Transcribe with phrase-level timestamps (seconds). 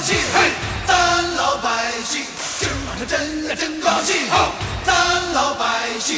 [0.00, 0.50] 兴，嘿，
[0.86, 2.24] 咱老百姓
[2.58, 4.52] 今儿晚上真呀真高兴，好，
[4.84, 6.16] 咱老百姓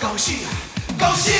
[0.00, 0.38] 高兴
[0.98, 1.32] 高兴。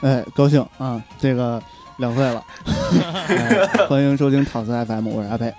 [0.00, 1.02] 哎，高兴啊！
[1.18, 1.60] 这个
[1.96, 2.44] 两岁了，
[3.28, 5.52] 哎欢迎收听套词 FM，我是阿佩。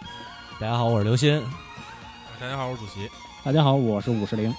[0.60, 1.44] 大家好，我是刘鑫。
[2.40, 3.10] 大家好，我是主席。
[3.44, 4.56] 大家好，我是五十铃。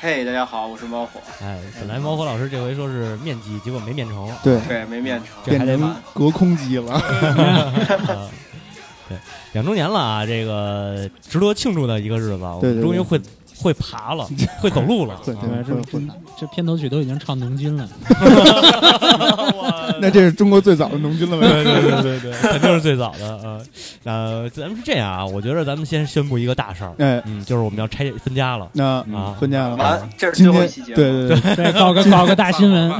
[0.00, 1.20] 嘿，大家好，我是猫火。
[1.42, 5.30] 哎，本来猫火老师这回说是面基，结果没面成，对，对，没面成。
[5.44, 6.92] 这还得把隔空机了。
[6.94, 8.30] 啊
[9.08, 9.18] 对，
[9.54, 13.20] 两周年了啊，这个值得庆祝的一个日子，我们终于会
[13.60, 14.26] 会爬了，
[14.60, 15.20] 会走路了。
[15.26, 15.34] 对
[15.66, 16.00] 这
[16.38, 17.88] 这片头曲都已经唱农金了，
[20.00, 21.46] 那这是中国最早的农军了呗？
[21.48, 23.58] 对对对对对，肯定是最早的啊。
[24.04, 28.68] 呃，咱们是这样啊，我觉得咱们先宣布一个大事儿，哎，嗯，就是我们要拆分家了。
[28.72, 29.76] 那啊分家了。
[29.76, 30.96] 完，这是今天最后一期节目。
[30.96, 32.92] 对对对，对，搞个搞个大新闻，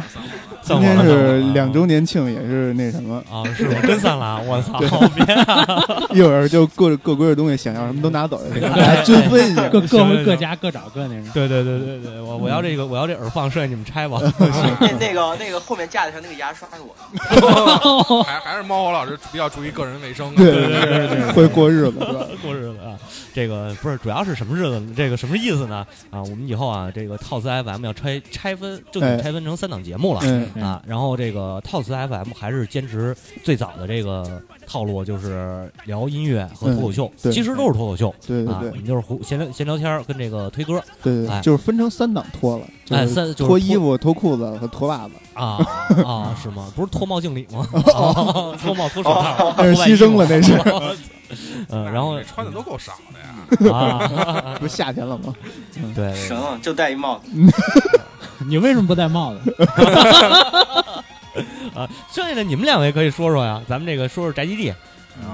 [0.63, 3.77] 今天是两周年庆，也是那什么，啊，是吗？
[3.83, 4.79] 真散了啊， 我操！
[5.15, 9.69] 别啊一会儿就各各归的东西，想要什么都拿走，给大家均分一下。
[9.69, 11.25] 各各回各家各找各那种。
[11.33, 14.19] 对对对对对，我我要这个我要这耳放，剩下你们拆吧。
[14.81, 18.25] 那那个那个后面架子上那个牙刷是我的。
[18.25, 20.35] 还还是猫火老师比较注意个人卫生。
[20.35, 22.27] 对对对对，会过日子是吧？
[22.43, 22.93] 过日子啊，
[23.39, 24.83] 这个不是主要是什么日子？
[24.97, 25.87] 这个什么意思呢？
[26.11, 30.21] 啊，我们以后啊，这个套词 FM 要拆拆分，正经哎拆分成三档节目了。
[30.25, 45.65] 嗯啊，然后这个套词 FM 还是坚持最早的这个套路，就是聊音乐和脱口秀，对其实都是脱口秀啊，对对对我们就是胡闲聊闲聊天跟这个推歌对对对，就是分成三档脱了，哎三脱脱衣服、脱裤子和脱袜子，啊
[46.05, 46.73] 啊，是吗？
[46.75, 47.65] 不是脱帽敬礼吗？
[47.95, 50.53] 哦 脱帽脱手套， 那是牺牲了，那是
[51.71, 53.27] 嗯，然后穿的都够少的呀。
[53.75, 55.35] 啊，不是夏天了吗？
[55.95, 57.25] 对，神了，就戴一帽子。
[58.49, 59.55] 你为什么不戴帽子？
[61.75, 64.73] 啊，剩下的你们两位可以说说呀，咱们这个说说宅基地，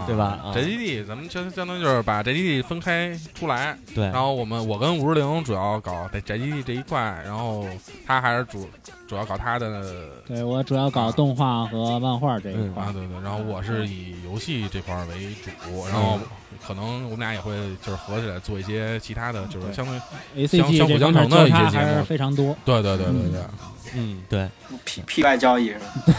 [0.06, 0.39] 对吧？
[0.45, 4.05] 啊宅基地，咱们相相当于就是把宅基地分开出来，对。
[4.06, 7.65] 然后我们我跟五十铃主要搞宅宅基地这一块，然后
[8.06, 8.69] 他还是主
[9.06, 12.93] 主要搞他的对我主要搞动画和漫画这一块啊，。
[12.93, 16.19] 对对，然后我是以游戏这块为主，然后
[16.66, 17.53] 可能我们俩也会
[17.83, 20.01] 就是合起来做一些其他的，就是相当于
[20.37, 22.56] A C 相 G 相辅方面相成的一些节目非常多。
[22.65, 23.41] 对对对对对，
[23.97, 24.49] 嗯，对
[24.84, 25.87] ，P P Y 交易是吧？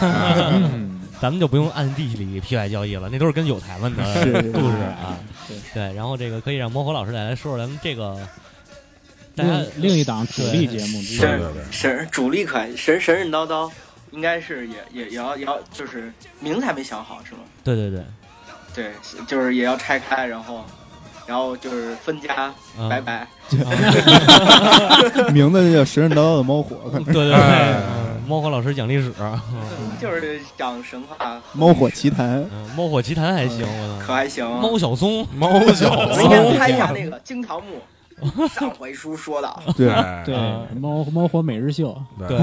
[0.52, 5.18] 嗯，咱们就不用暗地里批外交易了，那都是跟有才们的是故事啊。
[5.48, 8.18] 对对，然后这个可以让魔火老师再来说说咱们这个，
[9.34, 13.70] 大家另另一档主力节目之一对对对神主力可，神神神叨叨，
[14.10, 17.40] 应该是也也也要也要就是名字还没想好是吗？
[17.64, 18.04] 对对对，
[18.74, 18.92] 对，
[19.26, 20.64] 就是也要拆开，然后
[21.26, 23.26] 然后就是分家，嗯拜拜。
[25.32, 27.36] 名字就叫神神叨叨的猫火，对对对，
[28.26, 29.12] 魔火老师讲历史，
[30.00, 32.44] 就是讲神话，猫火奇谭。
[32.52, 34.48] 嗯，猫火奇谭还行，我操，可还行。
[34.60, 37.80] 猫小松，猫小我们应该拍一下那个惊堂木。
[38.48, 40.34] 上回书说的， 对，哎对。
[40.34, 42.38] 啊猫猫火每日秀，对，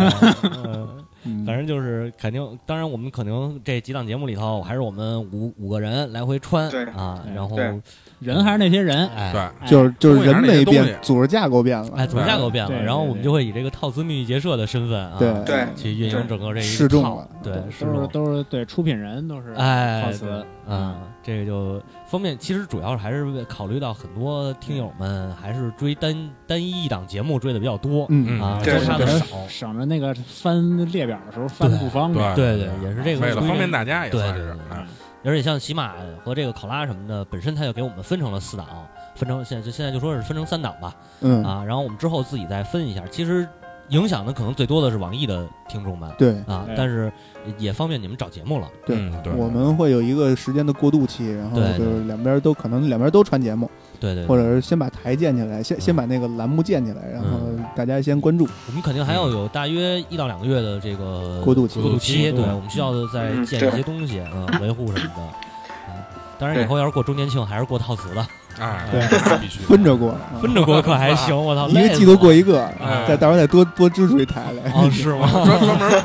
[1.46, 6.86] 反正就是肯定，当然我们可能这几档节目里头，还是我们五五个人来回穿对。
[6.92, 7.82] 啊，然后对
[8.24, 9.08] 人还是那些人。
[9.10, 15.34] 哎对，哎就是就是人没变，组织架构变了，哎，组织架构变了，然后我们就会以这个套资秘密结社的身份啊，对。
[15.44, 20.26] 对去运营整个这一套对，示都是，都是对出品人都是哎，套词。
[20.66, 26.16] 对，啊，这个就方便，其实主要还是考虑到很多听友们还是追单
[26.48, 32.36] 单一一档节目追的比较多嗯啊，对省交叉的少，省着那个翻列表的时候翻的不方便。
[32.36, 34.52] 对对也是这个为了方便大家也是对对对。
[34.70, 34.86] 哎
[35.24, 38.68] 而且像喜马和这个考拉什么的，本身它就给我们分成了四档，
[39.16, 43.04] 分成现在就现在就说是分成三档吧，嗯，啊，然后我们之后自己再分一下。
[43.10, 43.48] 其实
[43.94, 47.12] 影响的可能最多的是网易的听众们对哎，啊但是
[47.58, 48.68] 也方便你们找节目了。
[48.86, 57.40] 对嗯对，我们会有一个时间的过渡期，然后就是两边都可能两边都传节目，对对，或者是先把台建起来，先先把那个栏目建起来，然后
[57.76, 58.48] 大家先关注。
[58.68, 65.53] 我们肯定还要有大约一到两个月的这个过渡期过渡期，对，我们需要再嗯建一些东西，嗯，维护什么的。
[66.34, 68.26] 啊，当然以后要是过周年庆，还是过套词的，
[68.60, 71.36] 哎，对必须分着过，啊分着过可还行。
[71.38, 74.72] 我操，一个季度过一个哎，再到时候再多多支出一台来。
[74.72, 75.30] 哦，是吗？
[75.34, 75.96] 专专门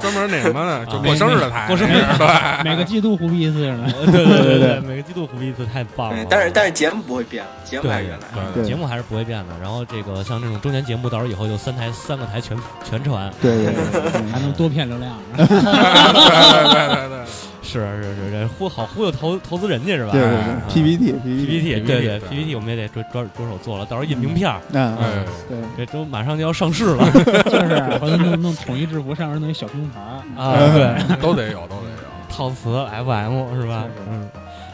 [0.00, 3.58] 专门那什么的，就过生日的台，过生日对，每个季度胡逼一次。
[4.06, 6.26] 对对对对每个季度胡一次太棒了，。
[6.28, 8.62] 但是但是节目不会变，节目还是原来。
[8.62, 9.54] 节目还是不会变的。
[9.60, 12.56] 然后这个像这种周年节目，到时候以后就三台三个台全
[12.88, 13.30] 全传。
[13.40, 15.12] 对对对对， 还能多骗流量。
[15.36, 17.24] 对对对对，
[17.68, 20.12] 是是是，这忽好忽悠投投资人家是吧？
[20.12, 30.42] 对对啊对，PPT PPT 对对 PPT 我们也得着着着手做了，到时候印名片儿，啊，哎对，这都马上就要上市了 就是回头弄弄统一制服，上面弄一小拼盘儿。
[30.42, 30.56] 啊！
[30.74, 32.08] 对， 都得有，都得有。
[32.28, 33.84] 套词 FM 是吧？
[34.10, 34.28] 嗯。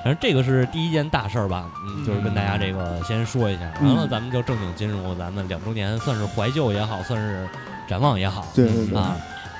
[0.04, 7.48] 反正这个是第一件大事儿吧，嗯，就是跟大家这个先说一下，嗯完了咱们就正经进入咱们两周年，算是怀旧也好，算是
[7.88, 9.16] 展望也好，对对对啊，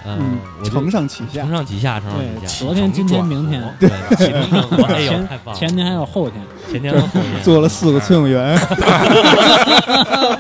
[0.07, 1.43] 嗯承上启下。
[1.43, 8.55] 承，上启下，承上启下，昨天、今天、明天，对， 启程正合，哎呦，前太棒，前天还有后天，前天和后天做了四个崔永元，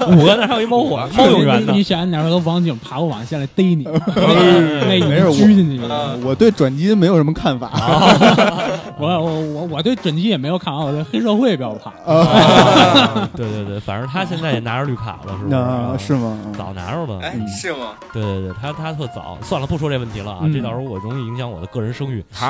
[0.08, 5.80] 五个，那还有一猫火猫永元呢你，想哪个网警爬过网下来逮你，哎那没事你拘进去。
[6.24, 7.70] 我对转基因没有什么看法。
[8.98, 11.90] 我我我我对转基因也没有看法，我对黑社会比较怕。
[12.12, 16.14] 啊对对对，反正他现在也拿着绿卡了，是吗是？
[16.14, 16.38] 吗？
[16.56, 17.92] 早拿着了，哎，是吗？
[18.12, 19.36] 对对对，他他特早。
[19.42, 22.24] 算了，不说这问题了啊，嗯这到时候我容易影响我的个人声誉。
[22.32, 22.44] 是，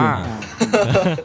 [0.71, 1.17] 嗯，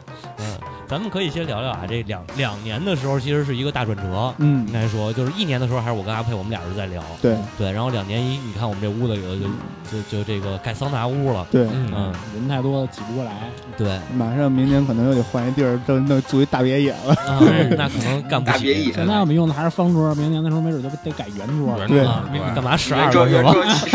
[0.90, 4.34] 咱们可以先聊聊啊，这两两年的时候其实是一个大转折。
[4.38, 4.66] 嗯。
[4.66, 7.36] 应，该说，就是一年的时候还是我跟阿佩我们俩人在聊，对。
[7.56, 9.46] 对，然后两年一，你看我们这屋子有就
[9.88, 13.30] 就就这个盖桑拿屋了，对，嗯，人太多了挤不过来，
[13.78, 17.14] 对，马上明年可能又得换一地儿，这那租一大别野了。
[17.14, 17.38] 啊，
[17.78, 18.52] 那可能干不起。
[18.52, 22.04] 大别野现在我们用的还是方桌，明年的时候没准就得改圆桌，圆对
[22.52, 23.54] 干嘛十二桌个是吧？
[23.54, 23.90] 圆桌骑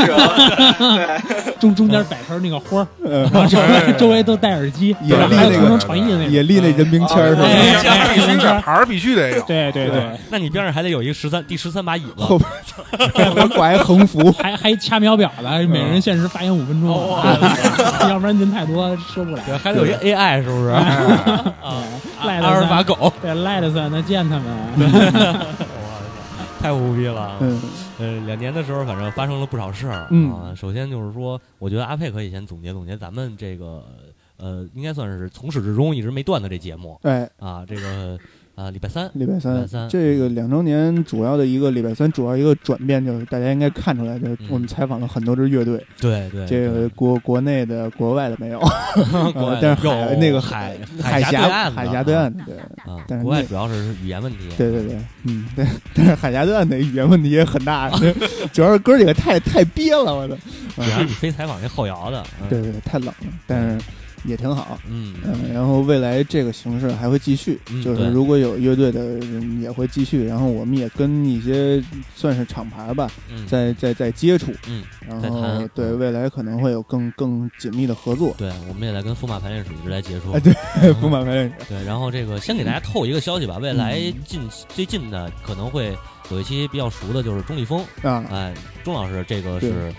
[1.44, 6.32] 士，中中间摆盆那个花儿，呃，然后周围周围都戴耳机，也立那还有同声个传译的那个。
[6.32, 7.44] 也立那人名签儿是吧？
[7.44, 9.42] 哎这必须的牌儿必须得有。
[9.44, 12.50] 对对对，那你边上还得有一个十三第十三把椅子，后边
[13.36, 16.90] 我挂一横幅，还还掐秒表的，每人限时发言五分钟，
[18.10, 19.40] 要不然人太多受不了。
[19.46, 20.70] 对，还得有一个 AI 是不是？
[20.70, 21.84] 啊，
[22.24, 25.46] 赖了阿尔法狗，对，赖的算那见他们，
[26.62, 27.34] 太无逼了。
[27.40, 27.62] 嗯。
[27.98, 30.08] 呃，两年的时候，反正发生了不少事儿。
[30.10, 30.30] 嗯。
[30.32, 33.82] 啊，首先就是说，我觉得阿佩可以先总结总结咱们这个
[34.38, 37.00] 呃，应该算是从始至终一直没断的这节目。
[37.04, 37.66] 哎，啊。
[37.68, 38.18] 这个
[38.56, 39.68] 啊，礼拜三，礼拜礼拜三。
[39.68, 44.48] 三这个两周年主要的一个礼拜三主要一个转变就是大家应该看出来，就是嗯。
[44.50, 48.60] 我们采访了很多支乐队，对对，这个国国内的、国外的没有，
[49.36, 52.44] 国外呃但是海有那个海海峡海峡对岸的。
[52.46, 52.56] 对。
[52.86, 54.38] 啊，但是国外主要是语言问题。
[54.58, 57.90] 对对对，嗯，对， 但是海峡对岸的语言问题也很大，
[58.54, 60.36] 主要是哥几个太太憋了，我操！
[60.78, 62.24] 主要是你非采访那后摇的。
[62.42, 62.48] 嗯。
[62.48, 63.16] 对对对，太冷了，
[63.46, 63.86] 但是
[64.26, 64.80] 也挺好。
[64.90, 71.84] 嗯，嗯，然后未来这个形式还会继续，嗯就是如果有乐队的人也会继续，然后我们也跟一些
[72.16, 75.70] 算是厂牌吧，嗯，在在在接触，嗯，然后谈。
[75.76, 78.34] 对未来可能会有更更紧密的合作。
[78.38, 80.32] 对，我们也在跟风马排练室一直在接触。
[80.32, 80.94] 哎，对，嗯。
[81.02, 85.96] 不满排练室，对，然后这个先给大家透一个消息吧，未来嗯近最近的可能会
[86.32, 89.70] 有一期比较熟的，就是钟立风，啊，哎，钟老师这个对。
[89.70, 89.94] 是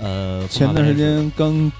[0.00, 1.72] 呃，前段时间刚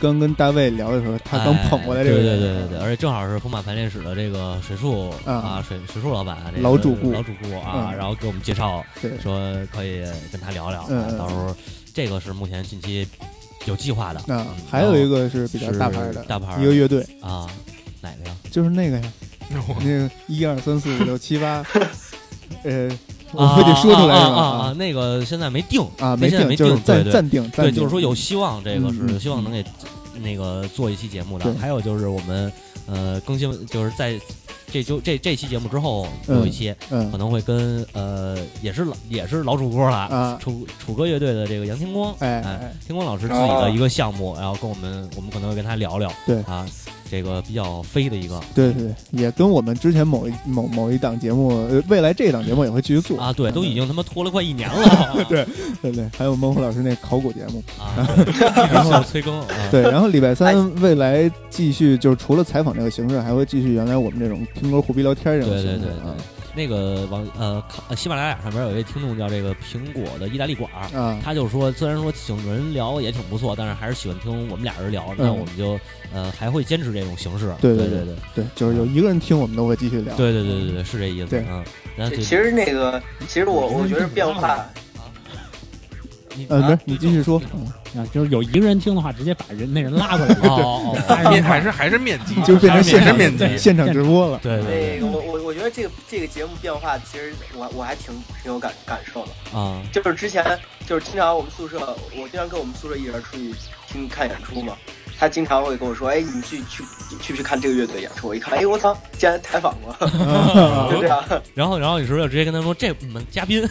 [0.00, 7.96] 刚跟大卫聊的时候，他刚捧过来这个哎对，对对对对，而且正好是风马排练室的这个水树啊啊，水水树老板，这个老主顾老主顾啊，嗯。
[7.96, 9.18] 然后给我们介绍对。
[9.18, 10.00] 说可以
[10.32, 10.82] 跟他聊聊，
[11.18, 11.54] 到时候
[11.92, 13.06] 这个是目前近期
[13.66, 14.20] 有计划的。
[14.70, 17.46] 还有一个是比较大牌的大牌一个乐队，啊，
[18.00, 18.36] 哪个呀？
[18.50, 19.12] 就是那个呀，
[19.68, 21.64] 我那个一二三四五六七八，
[22.64, 22.88] 呃，
[23.42, 24.14] 我非得说出来？
[24.14, 24.74] 啊啊！
[24.76, 29.64] 那个现在没定啊，没现在没定，没定，对对暂暂定，对，就是说有希望，这个是希望能给
[30.22, 31.52] 那个做一期节目的。
[31.60, 32.52] 还有就是我们
[32.86, 34.18] 呃更新，就是在
[34.72, 42.50] 这就这这期节目之后有一期可嗯能会跟呃也是老也是老主播了，啊，楚楚歌乐队的这个杨天光，哎哎。
[42.62, 46.36] 哎，天光老师自己的一个项目，然后跟我们我们可能会跟他聊聊，对。
[46.42, 46.66] 啊，
[47.10, 55.46] 这个比较飞的一个对对对，也跟我们之前某一某某一档节目，呃未来这档节目也会继续做啊，对，都已经他妈拖了快一年了， 对
[55.82, 65.90] 对对，还有孟虎老师那考古节目，啊，一直需要催更啊， 对，然后礼拜三未来继续就是除了采访这个形式，还会继续原来我们这种听歌胡逼聊天这种对对对对。
[66.08, 66.14] 啊。
[66.56, 67.60] 那个网呃
[67.96, 75.36] 喜马拉雅上面有一位听众叫这个苹果的意大利馆儿，啊，他就说虽然说请人聊也挺不错，但是还是喜欢听我们俩人聊，那嗯。
[75.36, 75.76] 我们就
[76.12, 77.52] 呃还会坚持这种形式。
[77.60, 80.14] 对对对对对，就是有一个人听，我们都会继续聊。
[80.14, 81.26] 对对对对对，是这意思。
[81.26, 81.44] 对。
[81.50, 81.64] 嗯，
[81.96, 84.80] 然后其实那个，其实我我觉得变化，你
[86.48, 90.34] 呃，不是啊你继续说，嗯啊，就是有一个人听的话，直接把人那人拉过来。
[90.42, 93.58] 哦哦哦，面还是还是面基， 就变成现场面基。
[93.58, 94.40] 现场直播了。
[94.42, 99.58] 对对我我我觉得这个这个节目变化，其实我我还挺挺有感感受的。
[99.58, 100.44] 啊就是之前
[100.86, 101.78] 就是经常我们宿舍，
[102.16, 103.54] 我经常跟我们宿舍一人出去
[103.88, 104.74] 听看演出嘛。
[105.16, 106.82] 他经常会跟我说：“哎，你去去
[107.20, 109.94] 去不去看这个乐队演出？”我一看，哎，我操，竟然采访过
[110.90, 111.22] 就这样。
[111.54, 113.64] 然后然后你是不是就直接跟他说这我们嘉宾？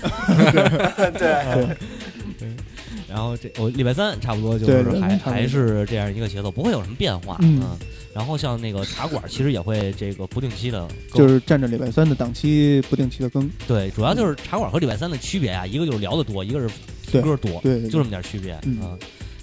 [1.19, 1.67] 对，
[3.13, 7.37] 然后这我礼拜三差不多就是还还是这样一个节奏，不会有什么变化。
[7.41, 7.61] 嗯
[8.11, 13.49] 然后像那个茶馆，其实也会这个不定期的，就是占着礼拜三的档期，不定期的更。
[13.67, 16.69] 对，主要就是茶馆和礼拜三的区别啊，一个就是聊的多，一个是
[17.07, 18.59] 听歌多，对，对就这么点区别。
[18.63, 18.97] 嗯啊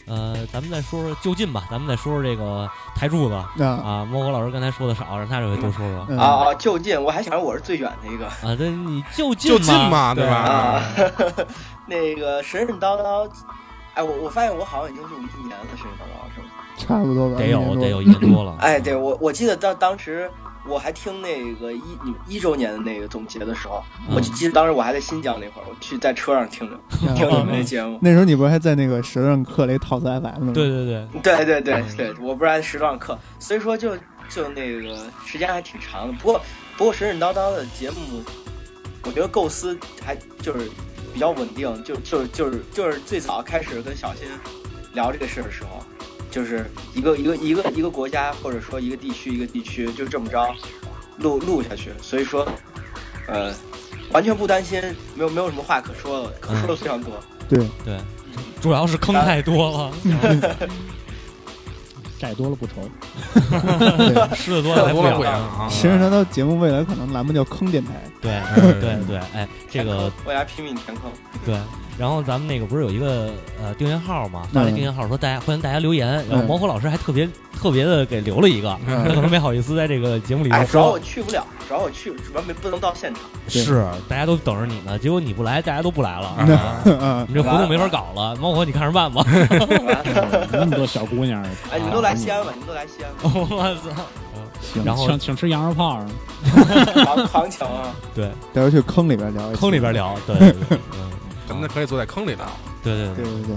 [0.07, 4.05] 呃，咱们再说说就近吧，咱们再说说这个台柱子那啊。
[4.05, 8.57] 猫火老师刚才说的少，让他这回多说说嗯啊啊，就近，我还想着我是最远的一个啊。
[8.57, 10.35] 对，你就近就近嘛，对吧？
[10.35, 10.83] 啊。
[11.87, 13.29] 那个神神叨叨，
[13.95, 16.47] 哎，我我发现我好像已经录一年了，神神叨叨是吗？
[16.77, 18.57] 差不多吧，得有得有一年多了。
[18.61, 20.31] 哎，对我我记得当当时
[20.67, 26.75] 我还听那个一你一周年的那个总结的时候，嗯我就记得当时我还在新疆那会儿，我去在车上听着
[27.09, 27.99] 啊听你们那节目。
[28.01, 30.53] 那时候你不是还在那个舌上刻了一套字 FM 吗？
[30.55, 33.97] 对对对，对 对对对，我不是还十段课，所以说就
[34.29, 34.81] 就那个
[35.27, 36.15] 时间还挺长的。
[36.21, 36.41] 不过
[36.77, 38.23] 不过神神叨叨的节目，
[39.05, 40.71] 我觉得构思还就是
[41.13, 44.29] 比较稳定，就就就是就是最早开始跟小新
[44.95, 45.85] 聊这个事儿的时候，
[46.31, 50.55] 就是一个一个一个一个国家或者说一个地区一个地区就这么着
[51.19, 52.47] 录录下去，所以说
[53.27, 53.53] 呃
[54.13, 54.81] 完全不担心，
[55.15, 57.13] 没有没有什么话可说了，可说的非常多。
[57.49, 57.99] 对，对，
[58.61, 59.93] 主要是坑太多了，
[62.21, 62.75] 债多了不愁。
[63.99, 65.33] 对吃的多了还不多了不养。
[65.33, 65.69] 养啊。
[65.71, 68.41] 神神叨叨节目未来可能栏目叫坑电台，对
[68.81, 71.11] 对对，哎，这个为啥拼命填坑？
[71.47, 71.57] 对。
[72.01, 73.31] 然后咱们那个不是有一个
[73.63, 76.47] 呃订阅号嘛，发了订阅号说大家欢迎大家留言，然后嗯。
[76.47, 77.29] 毛火老师还特别
[77.61, 79.05] 特别的给留了一个，嗯。
[79.05, 83.23] 他可能没好意思在这个节目里哎，头主要我，去不了，主要我去，主要没不能到现场。
[83.49, 83.87] 是。
[84.09, 86.57] 大家都等着你呢，结果你不来，大家都不来了，嗯。
[86.57, 88.35] 啊啊，你这活动没法搞了。
[88.37, 89.23] 猫火，你看着办吧。
[90.51, 94.03] 那么多小姑娘，哎，你们都来西安吧，你们都来西安吧， 我操！
[94.73, 97.05] 行，然后请请吃羊肉泡是吗？
[97.05, 97.95] 狂狂抢啊！
[98.15, 101.11] 对，待会儿去坑里边聊，坑里边聊，对对对，嗯，
[101.51, 102.45] 咱们可以坐在坑里头。
[102.83, 103.25] 对对对。
[103.25, 103.57] 对对，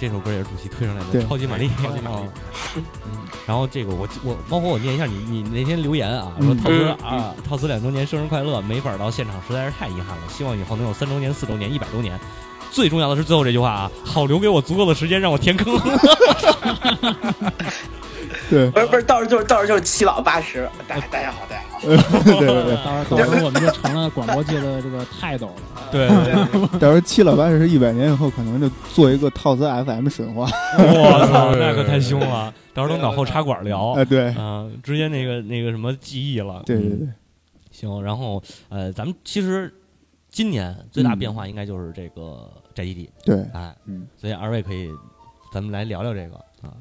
[0.00, 2.26] 这首歌也是主席推上来的《超级玛丽》，超级玛丽。
[3.46, 6.46] 然后这个我我包括，我念一下你你那天留言啊，嗯。
[6.46, 10.22] 说套词嗯啊，套词两周年生日快乐，没法到现场，实在是太遗憾了。
[10.28, 12.18] 希望以后能有三周年、四周年、一百周年。
[12.72, 15.72] 最重要的是最后这句话啊，好留给我足够的时间让我填坑。
[18.50, 18.70] 对。
[18.70, 21.80] 不是不是，到时候就是到时候就是七老八十，大大家好，大家好。
[21.80, 25.54] 对对对，到时候到时候我们就成了广播界的这个泰斗了。
[25.92, 26.08] 对，
[26.78, 30.48] 到时候七老八十是一百年以后，可能就做一个套词 FM 神话，
[30.78, 34.28] 我操，那可太凶了，到时候都脑后插管聊哎，对。
[34.34, 36.56] 啊，直接那个那个什么记忆了。
[36.60, 37.08] 嗯对对对，
[37.70, 39.72] 行，然后呃，咱们其实
[40.30, 44.90] 今年最大变化应该就是这个宅基地，对，哎，嗯，所以二位可以，
[45.52, 46.72] 咱们来聊聊这个啊，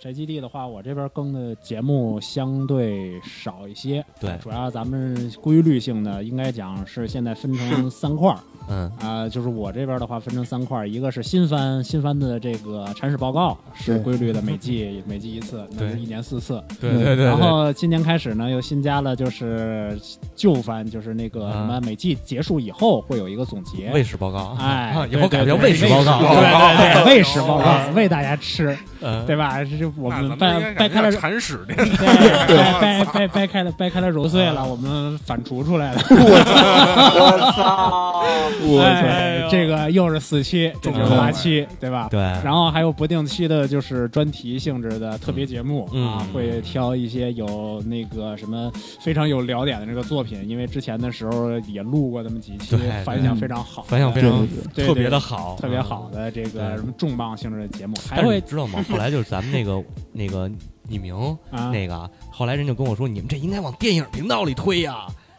[0.00, 4.36] 宅基地的话，我这边更的节目相对少一些，对。
[4.40, 8.38] 主要咱们规律性的应该讲是现在分成三块儿。
[8.68, 8.90] 嗯。
[9.00, 15.92] 啊、就是我这边的话分成三块儿，一个是新番新番的这个铲屎报告是规律的，每季每季一次，那对。
[15.92, 16.62] 是一年四次。
[16.80, 19.98] 对对对然后今年开始呢，又新加了就是
[20.36, 23.90] 旧番，就是那个什么啊每季结束以后会有一个总结。
[23.92, 29.64] 卫士报告，哎啊， 以后改叫卫士报告，对对对，喂食报啊告， 喂大家吃，嗯，对吧？
[29.64, 31.74] 这就我们掰掰开了铲屎的。
[32.46, 36.02] 对，掰掰掰掰开了，掰开了揉碎了，我们反刍出来了。
[36.08, 38.22] 我操！
[38.66, 42.08] 我 哎，这个又是四期，这就是八期，对吧？
[42.10, 58.84] 对，然后还有不定期的，就是专题性质的特别节目嗯啊，会挑一些有那个什么非常有聊点的这个作品，因为之前的时候也录过那么几期，反响非常好，反响非常对对对，对特别的好，特别好的这个什么重磅性质的节目，还会知道吗？
[58.90, 59.77] 后来就是咱们那个
[60.12, 60.48] 那个
[60.88, 61.14] 匿名
[61.50, 61.70] 啊。
[61.70, 64.94] 那个，后来人就跟我说，你们这应该往电影频道里推呀。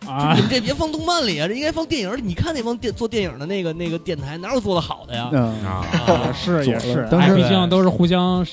[0.08, 0.34] 啊。
[0.34, 2.22] 你们这别放动漫里啊，这应该放电影里。
[2.22, 5.30] 你看那帮电做电影的那个那个电台，哪有做的好的呀？
[5.34, 5.84] 嗯，啊，
[6.34, 8.44] 是也是，当时哎毕竟都是互相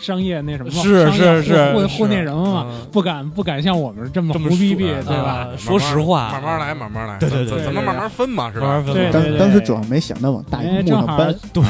[0.00, 5.30] 商业那什么嘛，是是是互互那什么嘛，嗯不敢不敢像我们这么这么胡逼逼，对吧？
[5.30, 5.48] 啊？
[5.58, 6.30] 说实话。
[6.32, 7.18] 慢慢来，慢慢来。
[7.18, 8.66] 对对对咱咱们慢慢分嘛，是吧？
[8.66, 9.38] 慢慢分对当对。
[9.38, 11.64] 当时主要没想到往大荧幕上搬，对对，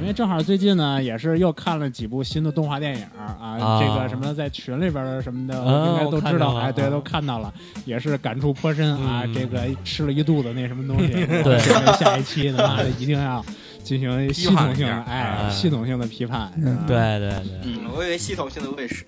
[0.00, 7.52] 因为正好最近呢，也是又看了几部新的动画电影啊，啊这个什么在群里边儿什么的，啊应该都知道，哎，对，啊都看到了，
[7.84, 9.22] 也是感触颇深啊。
[9.24, 11.12] 嗯这个吃了一肚子那什么东西，
[11.42, 13.44] 对这个下一期他妈的 一定要
[13.82, 16.50] 进行系统性哎，哎系统性的批判。
[16.86, 17.32] 对对对，
[17.64, 19.04] 嗯，我以为系统性的喂食。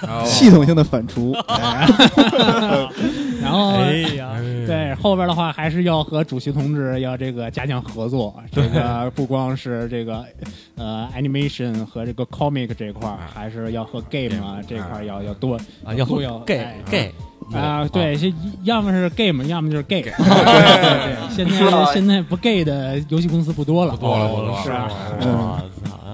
[0.00, 1.34] 然后系统性的反刍，
[3.42, 4.30] 然后哎呀，
[4.68, 8.34] 对后边的话，还是要和主席同志要这个加强合作。
[8.52, 10.24] 这个不光是这个
[10.76, 17.12] 呃 animation 和这个 comic 这块儿，还是要和 game 啊这块儿要要多啊，要多要 gay 哎 gay
[17.52, 18.32] 啊，对，是
[18.62, 20.02] 要么是 game，要么就是 gay。
[20.04, 24.62] 对对对，现在现在不 gay 的游戏公司不多了，不多了不多了。
[24.62, 25.62] 是啊。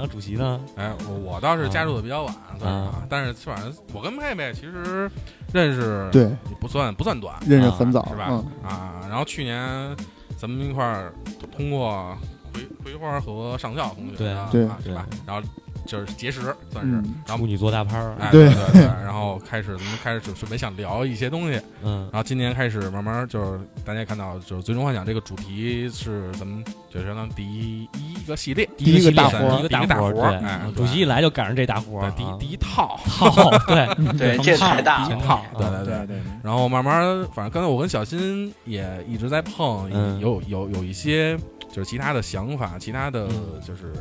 [0.06, 0.60] 主席呢？
[0.76, 5.10] 哎，我我倒是加入的比较晚，算是啊，但是基本上我跟妹妹其实
[5.52, 8.26] 认识对，也不算不算短，认识很早是吧？
[8.30, 9.96] 嗯啊，然后去年
[10.36, 11.12] 咱们一块儿
[11.54, 12.16] 通过
[12.52, 15.06] 葵葵花和上校同学，对啊对啊是吧？
[15.26, 15.42] 然后
[15.86, 17.14] 就是结识，算是，嗯。
[17.26, 18.44] 然后处女座大拍儿，哎，对。
[18.46, 22.08] 对对对，然后开始咱们开始准准备想聊一些东西，嗯。
[22.12, 33.86] 然后今年开始慢慢就是大家也看到，就是《最终幻想》这个主题是咱们就是相当于第一个系列，第一个系列大活儿第一个第一个大活儿，活儿哎对主席一来就赶上这大活儿对，啊，第第一套， 套，对，
[34.16, 35.82] 对，这太大一套，对啊。
[35.84, 40.18] 对对对，然后慢慢，反正刚才我跟小新也一直在碰，嗯。
[40.20, 41.36] 有有有一些
[41.70, 43.60] 就是其他的想法，其他的嗯。
[43.66, 43.92] 就是。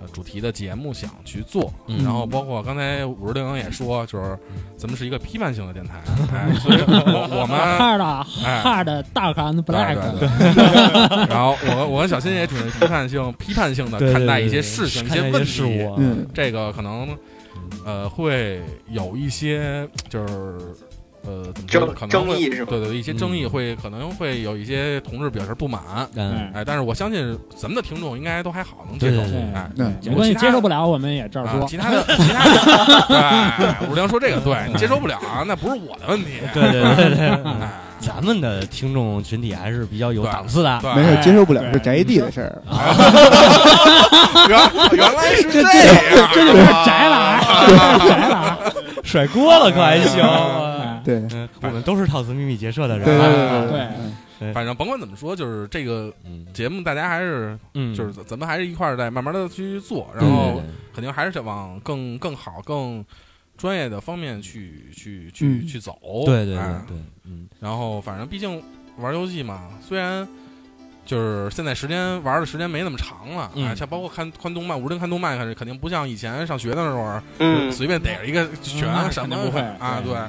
[0.00, 2.02] 呃，主题的节目想去做，嗯。
[2.02, 4.38] 然后包括刚才五十六也说，就是
[4.76, 6.00] 咱们是一个批判性的电台，
[6.34, 8.02] 哎，所以我我们 hard
[8.44, 10.54] 哎 hard dark and 对 black，对。
[10.54, 17.16] 对 然后我我跟小新也挺批判性批判性的对对看待一些事情、看待一问题，些事物，嗯这个可能
[17.84, 20.58] 呃会有一些就是
[21.26, 25.80] 呃怎么说争可能会争议是吧对对，一些争议嗯会可能会有一些同志表示不满，
[26.14, 29.70] 嗯，哎，但是我相信咱们的听众应该都还好，能接受对对对，哎。
[29.78, 31.60] 嗯没关系，接受不了我们也这儿说。
[31.60, 33.04] 啊其他的，其他的，
[33.58, 36.40] 对，五十铃说这个对你接受不了啊，那不是我的问题。
[36.52, 42.62] 对对对对，哎，咱们的听众群体还是比较有档次的，对，没事，哎接受不了是宅地的事儿。
[44.48, 44.58] 原
[44.92, 48.58] 原来是这样，这就是宅了啊，这就是宅了啊！
[49.04, 50.24] 甩锅了可还行。
[51.00, 51.16] 哎对。
[51.32, 53.70] 嗯，我们都是套词秘密结社的人，对对啊对
[54.38, 54.52] 对。
[54.54, 60.62] 反正甭管怎么说，就是这个嗯节目，大家还是嗯，就是咱们还是一块儿在慢慢的去做，然后
[60.94, 63.04] 肯定还是想往更更好、更
[63.58, 65.98] 专业的方面去去去嗯去走。
[66.24, 66.82] 对对对哎，
[67.24, 67.46] 嗯。
[67.60, 68.62] 然后反正毕竟
[68.96, 70.26] 玩游戏嘛，虽然
[71.04, 80.20] 就是现在时间玩的时间没那么长了，嗯哎，像包括看看动漫，无论看动漫，肯肯定不像以前上学的时候，嗯，随便逮着一个选那什么都不会啊，对对，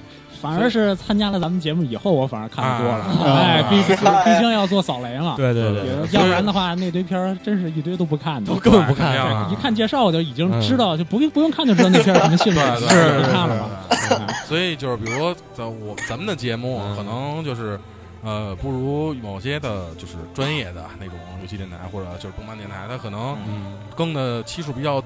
[0.41, 3.03] 反而是参加了咱们节目以后，我反而看得多了。
[3.05, 5.36] 啊哎，毕竟啊毕竟要做扫雷嘛。
[5.38, 8.60] 对对对，要不然的话，那堆片儿真是一堆都不看的都。
[8.60, 9.15] 根本不看
[9.51, 14.27] 一看介绍我就已经知道，就不用不用看就知道那片儿什么性质，是对看了吧？
[14.46, 17.79] 所以就是比如说咱我咱们的节目嗯可能就是。
[18.24, 25.01] 呃，不如某些的，就是专业的那种游戏电台或者就是动漫电台，它可能嗯更的期数比较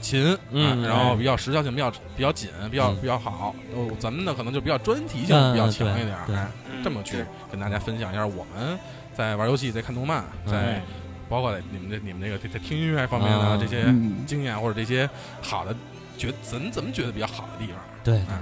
[0.00, 2.96] 勤，嗯啊然后比较时效性比较比较紧，比较嗯。
[3.00, 3.54] 比较好。
[3.74, 6.36] 哦，咱们呢可能就比较专题性嗯比较强一点，对
[6.82, 8.78] 这么去跟大家分享一下我们
[9.14, 10.82] 在玩游戏、在看动漫、嗯在哎。
[11.28, 15.06] 包括在你们这你们这个在在听音乐方面的嗯这些嗯，经验或者这些
[15.42, 15.76] 好的，
[16.16, 17.76] 觉怎怎么觉得比较好的地方。
[18.02, 18.38] 对哎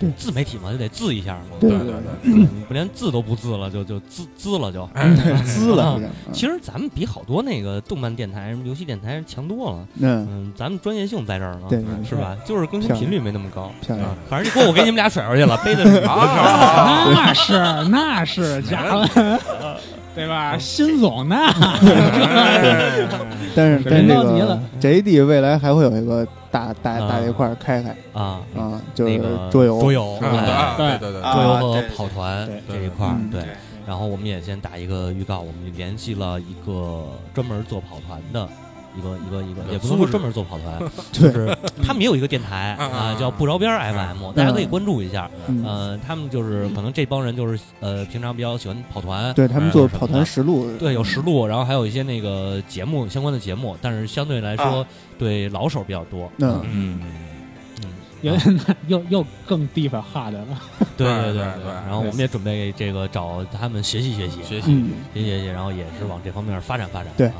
[0.00, 4.88] 对自媒体嘛，就得自一下嘛，对对对不连自都不自了，就就滋滋了就。
[4.94, 5.08] 哎，
[5.44, 5.98] 滋了。
[6.32, 9.88] 其实咱们比好多那个动漫电台、什么游戏电台强多了。
[9.98, 12.36] 嗯，嗯，咱们专业性在这儿呢，对对是吧？
[12.44, 13.70] 就是更新频率没那么高。
[13.84, 14.08] 漂亮。
[14.28, 16.44] 反正这锅我给你们俩甩出去了， 背的是你们的事儿。
[16.44, 19.38] 啊，那是那是家伙，
[20.14, 20.56] 对吧？
[20.58, 21.52] 辛总那
[23.54, 29.18] 但是但是别这个着急了 JD 未来还会有一个大大大一块儿开开啊，啊，就是
[29.50, 29.80] 桌游。
[29.80, 30.86] 桌游，啊对。
[30.86, 33.42] 啊对对桌游和跑团这一块儿对。
[33.86, 38.46] 然后我们也先打一个预告，我们联系了一个专门做跑团的
[38.98, 40.78] 一个一个一个，也不能说专门做跑团，
[41.12, 45.30] 就，是 他们也有一个电台啊，嗯叫不着边儿 FM，大家可以关注一下。
[45.46, 54.86] 嗯，呃，他们就是可能这帮人就是呃，平常比较喜欢跑团，对他们做跑团实录，对，有实录，然后还有一些那个节目相关的节目，但是相对来说啊
[55.18, 56.30] 对老手比较多。
[56.38, 57.00] 嗯嗯，
[58.22, 58.34] 有
[58.88, 60.44] 又又更 deep hard 了。
[60.98, 67.12] 对对对对对然后我们也准备这个找他们学习学习，学习嗯，学习学习，然后也是往这方面发展发展。
[67.16, 67.34] 对啊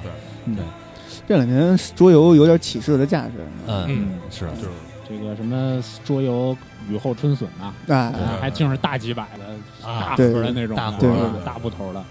[1.29, 3.33] 这两年桌游有点起势的架势。
[3.67, 4.19] 嗯，嗯。
[4.31, 4.47] 是。
[4.57, 4.69] 就是
[5.09, 6.57] 这个什么桌游
[6.89, 12.05] 雨后春笋啊，哎，还净是大几百的、啊大盒的那种的，大盒对啊大部头的，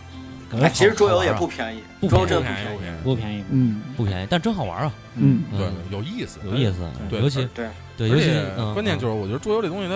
[0.61, 2.97] 哎，其实桌游也不便宜，不桌游便宜真不便宜。
[3.03, 3.43] 不便宜。
[3.51, 3.81] 嗯。
[3.95, 5.59] 不便宜，但真好玩啊，嗯，嗯。
[5.59, 6.77] 对，有意思，有意思，
[7.09, 9.95] 对尤其对，对，而且嗯关键嗯就是我觉得桌游这东西它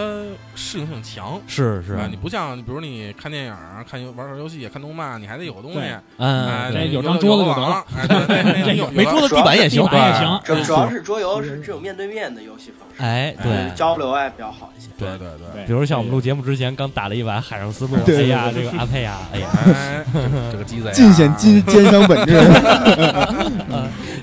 [0.56, 1.40] 适应性强。
[1.48, 3.56] 是是啊，你不像，比如你看电影、
[3.90, 7.86] 看玩玩游戏、看动漫，你还得有个东西，对嗯有有张桌子就得了，
[8.92, 13.76] 没桌子地板也行也行，主要是桌游是这种面对面的游戏方式，哎，哎对。
[13.76, 14.90] 交流哎比较好一些。
[14.98, 20.04] 对对对，比如像我们录节目之前刚打了一把海上丝路，哎呀，这个阿佩呀，哎呀，哎，
[20.52, 22.34] 这个鸡贼啊尽显奸奸商本质。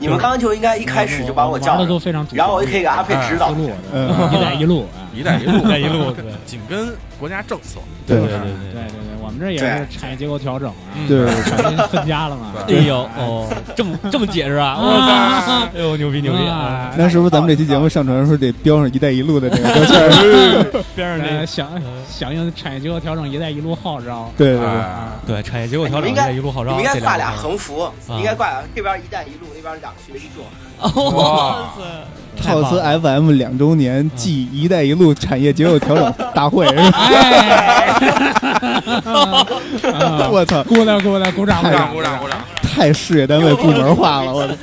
[0.00, 3.67] 你们刚刚就应该一开始就把我玩叫上，的都非常然后我就可以给阿佩指导思。
[3.68, 4.08] 路，嗯。
[4.32, 5.08] 一带一路，啊。
[5.14, 6.24] 一带一路， 一带一路， 对。
[6.46, 8.82] 紧跟国家政策，对对对对对对，
[9.20, 12.46] 我我们这也是产业结构调整啊，对产业分家了嘛。
[12.66, 14.78] 哎呦哦，这么这么解释啊！
[14.80, 14.88] 我
[15.44, 15.68] 操！
[15.76, 16.56] 哎呦，牛逼牛逼啊！
[16.56, 16.94] 啊！
[16.96, 20.82] 那是不是咱们这期节目上传的时候得标上“一带一路”的这个标签儿？
[20.96, 21.68] 边上这呃响
[22.08, 24.66] 响应产业结构调整“一带一路”号召，对对
[25.26, 30.42] 对，产业结构调整一带一路号召，应该挂俩横幅，应该挂俩这边“一带一路”，那边“两学一做
[31.12, 31.82] 哇塞！
[32.42, 36.98] 套词 FM 两周年暨“一带一路”产业结构调整 大会，是吧？
[39.92, 42.38] 啊 我操，姑娘，姑娘鼓掌鼓掌鼓掌鼓掌！
[42.62, 44.56] 太事业单位部门化了，我的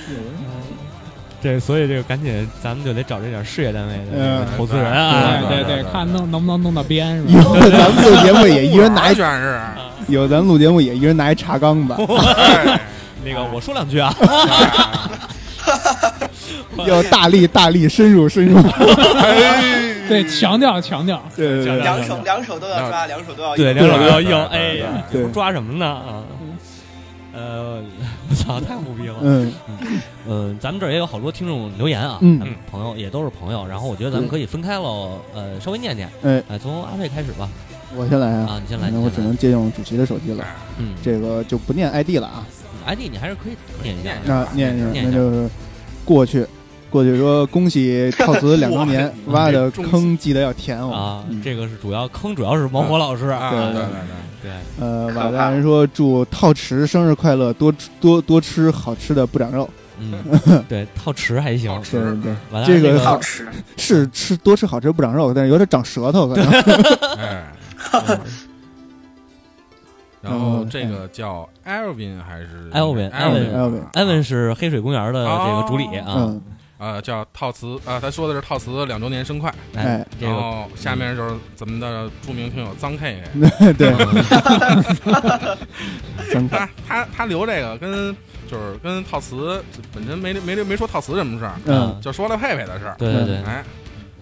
[1.41, 5.41] 这所以这个赶紧，咱们就得找这点事业单位的投资人啊！
[5.47, 7.43] 对对对，看弄能不能弄到边是以吧？
[7.43, 9.59] 后咱们录节目也一人拿一，完全是。
[10.07, 11.93] 以后咱们录节目也一人拿一茶缸子，
[12.37, 12.79] 哎
[13.23, 14.13] 那个我说两句啊，
[16.87, 18.61] 要大力大力深入深入，
[20.07, 21.77] 对，强调强调，对对对。
[21.81, 23.75] 两手两手都要抓，两手都要对，硬。
[23.75, 24.29] 两手都要硬。
[24.51, 25.85] 对哎呀，抓什么呢？
[25.85, 26.23] 啊？
[27.33, 27.83] 呃，
[28.29, 29.15] 我操，太牛逼了！
[29.21, 29.51] 嗯。
[30.27, 32.39] 嗯，咱们这儿也有好多听众留言啊，嗯。
[32.39, 36.07] 咱们朋友也都是朋友，然后我觉得咱们可以分开了，呃，稍微念念。
[36.23, 37.49] 哎，哎，从阿佩开始吧。
[37.95, 40.45] 我先来啊，啊，你先来，那我只能借用主席的手机了，
[40.77, 42.45] 嗯，这个就不念 ID 了啊
[42.85, 44.13] ，ID 你还是可以念一下。
[44.25, 45.49] 那念一下，念一下那就是
[46.05, 46.45] 过去。
[46.95, 50.93] 过去说恭喜套词两周年， 挖的坑记得要填哦。
[50.93, 53.91] 啊嗯，这个是主要坑，主要是王火老师啊，对对对对
[54.43, 59.69] 对，呃，瓦大人说祝套池生日快乐，多吃多多吃好吃的不长肉。
[59.99, 60.23] 嗯，
[60.69, 61.69] 对，套池还行。
[61.91, 63.45] 对对对，完了，这个个好吃。
[63.75, 66.49] 是吃多吃好吃不长肉，但是有点长舌头可能。
[67.19, 67.43] 哎。
[70.21, 76.41] 然后这个叫 Alvin 还是 Alvin，Alvin Alvin 艾文是黑水公园的这个主理啊，嗯，
[76.77, 79.53] 呃叫套词啊，他说的是套词两周年生快，
[80.19, 83.21] 然后下面就是咱们的著名听友脏 K，
[83.77, 83.93] 对，
[86.31, 88.15] 真他他他留这个跟
[88.49, 93.63] 就是跟套词本身没没没说套词什么事儿，嗯，就说了佩佩的事儿，对对对，哎，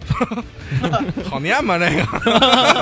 [1.30, 1.78] 好念吗？
[1.78, 2.04] 这个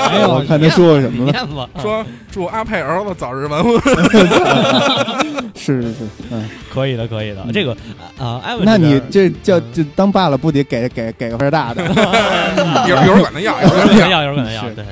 [0.08, 3.74] 哎呦，我看他说过什么了，说祝阿佩儿子早日完婚，
[5.56, 5.98] 是是是，
[6.32, 7.46] 嗯，可以的，可以的。
[7.54, 7.76] 这个
[8.18, 11.84] 啊，艾文，那你这叫这当爸了，不得给给给个份儿大的？
[11.84, 13.62] 一会儿一会儿管他要。
[13.62, 14.84] 有可能要，有可能要，是对。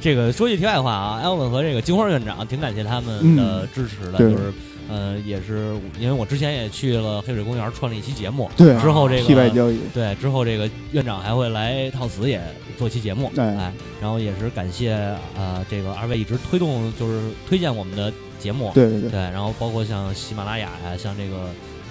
[0.00, 4.52] 这个说句题外话啊，艾文和这个金花院长挺感谢他们的支持的，对就是
[4.88, 12.40] 呃，也是因为我之前也去了黑水公园串了一期节目，对，之后这个交易，对之后这个院长还会来套词也
[12.78, 14.92] 做期节目，哎哎，然后也是感谢
[15.36, 21.36] 呃这个二位一直推动就是推荐我们的节目，对对对，对，然后包括像喜马拉雅呀、像这个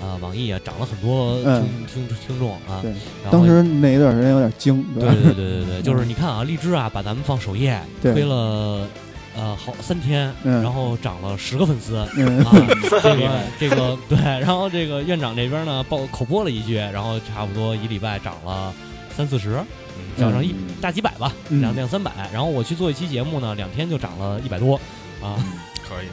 [0.02, 2.80] 啊网易啊，涨了很多嗯听听听众啊。
[2.82, 2.94] 对
[3.30, 5.02] 当时那一段时间有点惊，吧？
[5.02, 8.88] 对对对对对，就是你看啊，荔枝啊，把咱们放首页推了
[9.36, 10.63] 呃好三天，嗯。
[10.63, 12.06] 然后涨了十个粉丝。
[12.17, 12.43] 嗯。
[12.45, 12.52] 啊，
[13.02, 18.74] 这个这个对，然后这个院长这边呢报口播了一句，然后差不多一礼拜涨了
[19.15, 19.60] 三四十，
[20.17, 21.62] 涨上一大几百吧，嗯。
[21.62, 22.12] 两两三百。
[22.34, 24.76] 然后我去做一期节目呢，两天就涨了一百多，
[25.21, 25.36] 啊，
[25.88, 26.08] 可以，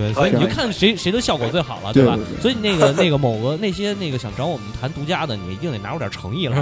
[0.00, 2.18] 对，所以你就看谁谁的效果最好了，对吧？
[2.40, 6.56] 所以那个那个某个那些那个想找我们谈独家的，你一定得拿出点诚意来。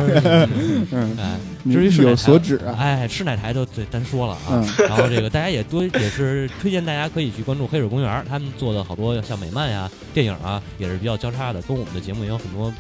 [0.90, 4.40] 嗯，哎，你至于是哪台有所指啊，哎，吃哪台就得单说了啊。
[4.51, 12.72] 嗯 然后这个大家也多也是推荐大家可以去关注黑水公园，他们做的好多像美漫呀、电影啊，也是比较交叉的，跟我们的节目也有很多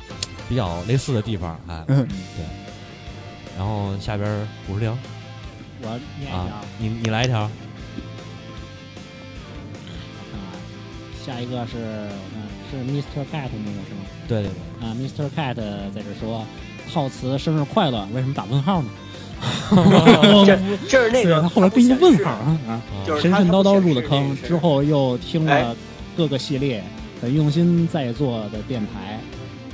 [0.48, 1.56] 比较类似的地方。
[1.68, 1.96] 哎，对
[3.56, 4.28] 然后下边
[4.68, 4.98] 五十铃
[5.82, 7.48] 我念一啊条，你你来一条。
[11.28, 13.20] 下一个是我看是 Mr.
[13.30, 14.00] Cat 那个是吗？
[14.26, 15.28] 对对对，啊，Mr.
[15.36, 15.54] Cat
[15.94, 16.42] 在这说
[16.90, 18.88] 套词生日快乐，为什么打问号呢？
[20.46, 22.82] 这这是那个 对他后来不一个问号啊啊！
[23.20, 25.76] 神神叨叨入的坑，之后又听哎了
[26.16, 26.82] 各个系列，
[27.20, 29.20] 很用心在做的电台，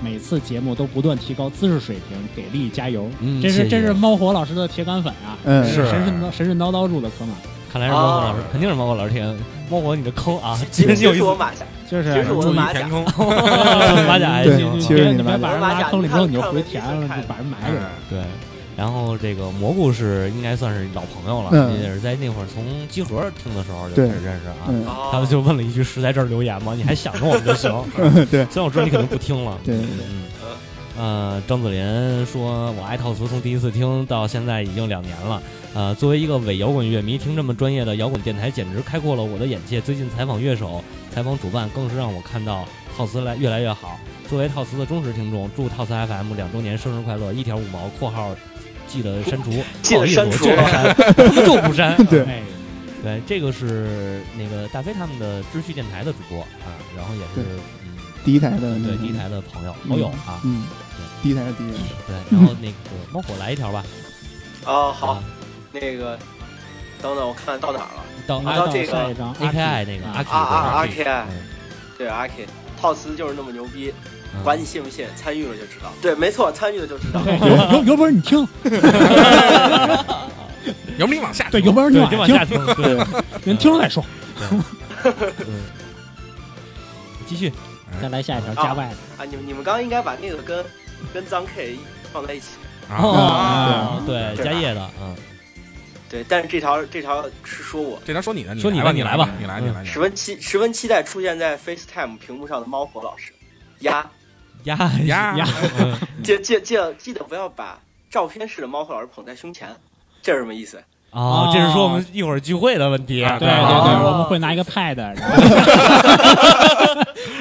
[0.03, 3.09] 每次节目都不断提高姿势水平，给力加油！
[3.21, 5.39] 嗯，这是这是猫火老师的铁杆粉啊！
[5.45, 7.37] 嗯是神神叨神神叨叨入的坑啊！
[7.75, 9.37] 看来是猫火老师，哦肯定是猫火老师填
[9.69, 12.87] 猫火你的坑啊，其实其今天有意思实我马甲，就是我注意的马甲
[14.07, 14.77] 马甲还对行啊。
[14.79, 17.81] 其实 你你别的马甲把人拉坑里之后你就回填了，就把人埋了。
[17.81, 18.21] 哎对，
[18.77, 25.11] 然后这个蘑菇是应该算是老朋友了，嗯也是在那会儿从集合听的时候就开始认识啊。
[25.11, 26.75] 他们就问了一句：“是在这儿留言吗？
[26.77, 27.73] 你还想着我们就行。
[28.31, 29.59] 对”虽然我知道你肯定不听了。
[29.65, 30.23] 对对嗯。
[30.97, 35.43] 呃，张子林说：“我爱套词从第一次听到现在已经两年了。
[35.75, 39.81] 呃，作为一个伪摇滚乐迷，听这么专业的摇滚电台，简直开阔了我的眼界。
[39.81, 42.65] 最近采访乐手、采访主办，更是让我看到
[42.97, 43.99] 套词来越来越好。
[44.29, 47.33] 作为套词的忠实听众，祝套词 FM 两周年生日快乐！
[47.33, 48.35] 一条五毛（括号
[48.87, 49.51] 记得删除
[49.83, 51.97] ），记得删除不好意思我就不删，他们就不删。
[52.07, 52.43] 对哎，
[53.03, 57.49] 对，这个是那个大飞他们的知趣电台的主播啊，然后也是
[57.85, 60.63] 嗯，第一台的对第一台的朋友好友啊，嗯，
[61.23, 61.77] 第一台是第一人，
[62.07, 62.75] 对，然后那个
[63.13, 63.83] 猫火来一条吧，
[64.67, 65.23] 哦，好啊，，
[65.73, 66.19] 那个，
[67.01, 68.03] 等等，我看到哪儿了？
[68.27, 68.97] 到啊 A 到这个
[69.41, 71.45] A K I 那个阿 K 啊啊对阿 K I，嗯。
[71.97, 72.45] 对阿 K，
[72.81, 73.95] 套词就是那么牛逼，
[74.35, 74.43] 嗯。
[74.43, 75.93] 管你信不信，参与了就知道。
[76.03, 77.21] 对，没错，参与了就知道。
[77.25, 78.41] 有有有本事你听，
[80.99, 81.49] 有本事你往下？
[81.51, 82.97] 对，有本事你往下，听，对，
[83.45, 84.05] 人听了再说。
[85.05, 85.63] 嗯，
[87.27, 87.53] 继续，
[88.01, 90.65] 再来下一条加外的，啊，你们你们刚刚应该把那个跟
[91.13, 91.77] 跟张 K
[92.13, 92.51] 放在一起。
[92.89, 95.17] 啊，哦，对，对加叶的，嗯，
[96.11, 103.33] 对，但是这条这条是说我这条说你的，说你来吧，你来吧你来，嗯你来，十分期十分期待出现在 FaceTime 屏幕上的猫火老师。
[103.81, 104.11] 呀，
[104.65, 109.75] 呀呀呀，嗯记记记得记得不要把照片式的猫火老师捧在胸前，
[110.23, 110.83] 这是什么意思？
[111.15, 114.97] 哦，这是说我们一会儿聚会的问题，啊对对对，哦我们会拿一个 pad，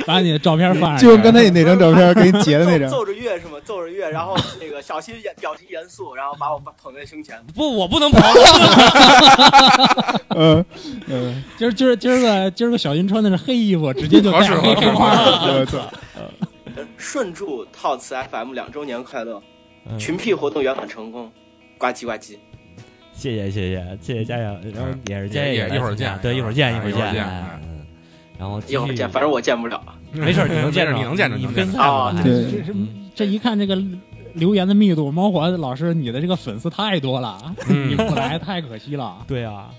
[0.05, 1.07] 把你的照片放上去。
[1.07, 3.57] 就跟刚才你那张照片给你截的那张，奏着乐是吗？
[3.65, 7.41] 奏着乐，然后那个小新严表情严肃，然后把我捧在胸前。
[7.55, 8.21] 不，我不能捧，
[10.38, 10.63] 嗯
[11.07, 15.59] 嗯，今儿今儿今儿个今儿个小金穿的是黑衣服，直接就带合适黑黑花了。
[15.59, 15.77] 我操，
[16.97, 19.41] 顺祝套词 FM 两周年快乐，
[19.89, 21.31] 嗯群 P 活动圆满成功，
[21.79, 22.38] 呱唧呱唧。
[23.13, 27.13] 谢谢谢谢谢谢佳阳，然后也是佳也也也来一会儿见对，一会儿见一会儿见
[28.38, 29.82] 然后一会儿见，反正我见不了。
[30.12, 32.73] 没事，你能见着，你能见着，你能见着跟赛嘛，还对这
[33.15, 33.82] 这一看这个
[34.34, 39.17] 留言的密度，猫火老师你的这个粉丝太多了，嗯你不来太可惜了。
[39.28, 39.69] 对啊，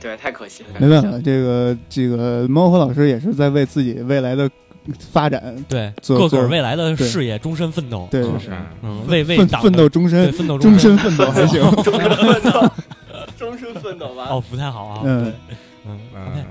[0.00, 0.68] 对，太可惜了。
[0.78, 4.48] 没办法，这个这个猫火老师也是在为自己未来的
[4.98, 8.50] 发展，对，做做个个未来的事业终身奋斗，对嗯是
[8.82, 12.70] 嗯，为为奋党奋斗终对身，奋斗终身身奋斗还行，终身奋斗，
[13.38, 14.28] 终身奋斗吧。
[14.30, 15.32] 哦，不太好啊，嗯，
[15.86, 15.98] 嗯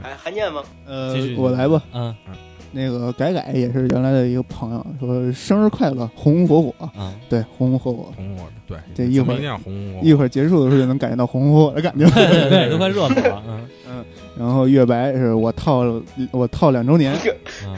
[0.02, 0.64] 还还念吗？
[0.88, 1.82] 呃继续，我来吧。
[1.94, 2.34] 嗯嗯
[2.72, 6.90] 那个改改也是原来的一个朋友，说生日快乐，红红火火。
[6.98, 8.12] 嗯，对，红红火火。
[8.16, 12.06] 红火，对，这一会儿一定要红火，一会儿结束的时候就能感觉到红红火火的感觉。
[12.12, 14.06] 对对对，都快热死了， 嗯嗯
[14.38, 15.84] 然后月白是我套，
[16.32, 17.14] 我套两周年，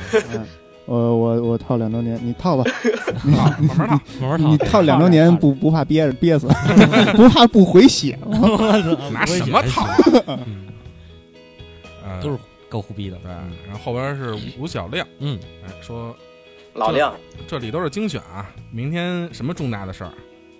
[0.85, 2.63] 我我我套两周年，你套吧，
[3.33, 6.47] 套慢慢套，慢慢套，你套两周年不不怕憋着憋死，
[7.15, 8.37] 不怕不回血吗？
[9.11, 9.87] 拿什么套？
[10.27, 10.67] 嗯，
[12.03, 12.37] 呃都是
[12.71, 13.29] 够胡逼的，对，
[13.67, 16.15] 然后后边是吴小亮，嗯，哎，说
[16.73, 17.13] 老亮，
[17.45, 20.13] 这里都是精选啊，明天什么重大的事儿？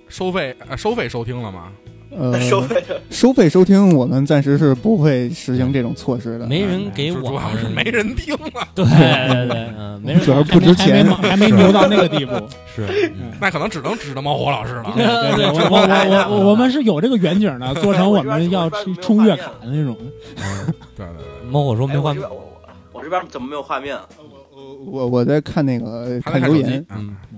[0.10, 1.72] 收费呃收费收听了吗？
[2.12, 6.46] 呃，收费收费收听，我们暂时是不会实行这种措施的。
[6.46, 11.06] 没人给我主主要是们没人听啊， 对对对，嗯，没人主要不值钱。
[11.06, 12.34] 还没还没牛到那个地步。
[12.76, 13.32] 是，嗯。
[13.40, 14.92] 那可能只能指着猫火老师了。
[14.96, 19.96] 对对对， 我我我我我们是有这个远景的，做成我们要去冲月卡的那种。
[20.38, 20.66] 嗯，
[20.98, 22.24] 对对对，猫火说哎，没画面。
[22.24, 24.86] 我这边，我我我这边怎么没有画面我？
[24.86, 26.86] 我我在看那个看留言，，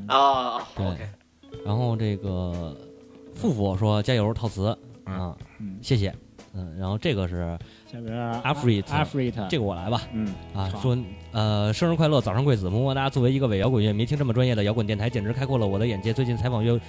[0.08, 0.98] 啊对，OK，
[1.66, 2.76] 然后这个
[3.44, 4.74] 富富说加油套词
[5.06, 6.16] 嗯啊嗯，谢谢，
[6.56, 7.60] 嗯，然后这个是
[7.92, 10.98] 下边 Afrit Afrit 这个我来吧，嗯啊，说
[11.34, 13.10] 呃，生日快乐，早上贵子，么么哒。
[13.10, 16.14] 作为一个伪摇滚乐迷，听这么专业的摇滚电台，简直开阔了我的眼界。
[16.14, 16.80] 最近采访乐，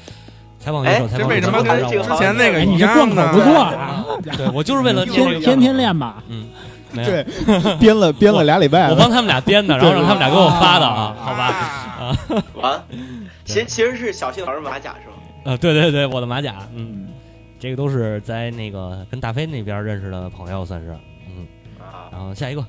[0.60, 3.32] 采访乐手，哎采访这为什么跟之前那个你这贯口样呢？
[3.32, 4.04] 不错啊，
[4.38, 6.22] 对我就是为了天天天练吧。
[6.28, 6.46] 嗯，
[6.94, 7.26] 对，
[7.80, 8.90] 编了编了俩礼拜。
[8.90, 11.44] 我帮他们俩编的，然后让他们俩给我发的啊，好吧？
[11.98, 12.16] 啊？
[12.54, 12.80] 完，
[13.44, 15.13] 其实其实是小新老师马甲是吗？
[15.44, 17.08] 啊，对对对，我的马甲，嗯，
[17.58, 20.96] 这个都是在那个跟大飞那边认识的朋友，算是，
[21.28, 21.46] 嗯，
[21.78, 22.64] 啊，然后下一个，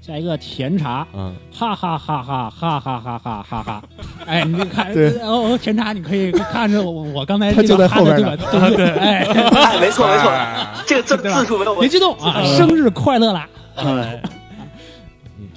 [0.00, 3.82] 下一个甜茶，嗯，哈哈哈哈哈哈哈哈哈哈！
[4.24, 13.48] 哎，你看，对哦，甜茶，你可以看着我我刚才他就在后边呢呢，对对，哎 哎，没错没错，哎这个字字数没有，别激动啊，生日快乐啦！
[13.76, 14.22] 哎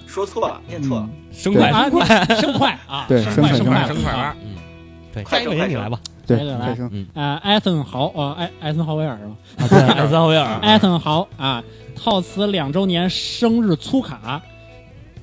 [0.08, 1.10] 说错了，念错了。
[1.32, 4.56] 生快快，生快啊，对生快生快生快嗯，
[5.12, 6.78] 对，下一个你来吧，对，来来来
[7.14, 9.36] 呃，艾森豪，呃，艾艾森豪威尔是吧？
[9.58, 11.64] 啊，对，艾森豪威尔， 艾森豪啊，
[11.96, 14.42] 套词两周年生日粗卡，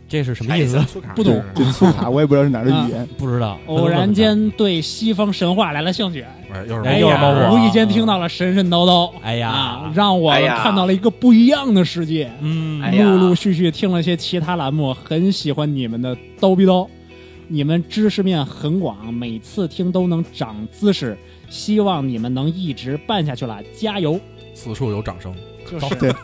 [0.09, 0.79] 这是什么意思？
[1.15, 3.09] 不懂这粗卡我也不知道是哪的语言。
[3.17, 9.11] 不知道，偶然间对西方神话来了兴趣，哎，又是哎猫又是猫火无意间听到了神神叨叨。
[9.23, 12.31] 哎呀啊，，让我看到了一个不一样的世界。
[12.41, 16.87] 嗯，陆陆续续听了些其他栏目，很喜欢你们的叨逼叨，
[17.53, 21.19] 你们知识面很广，每次听都能长姿势。
[21.49, 24.21] 希望你们能一直办下去了，加油！
[24.55, 25.35] 此处有掌声。
[25.69, 25.93] 就是。
[25.97, 26.15] 对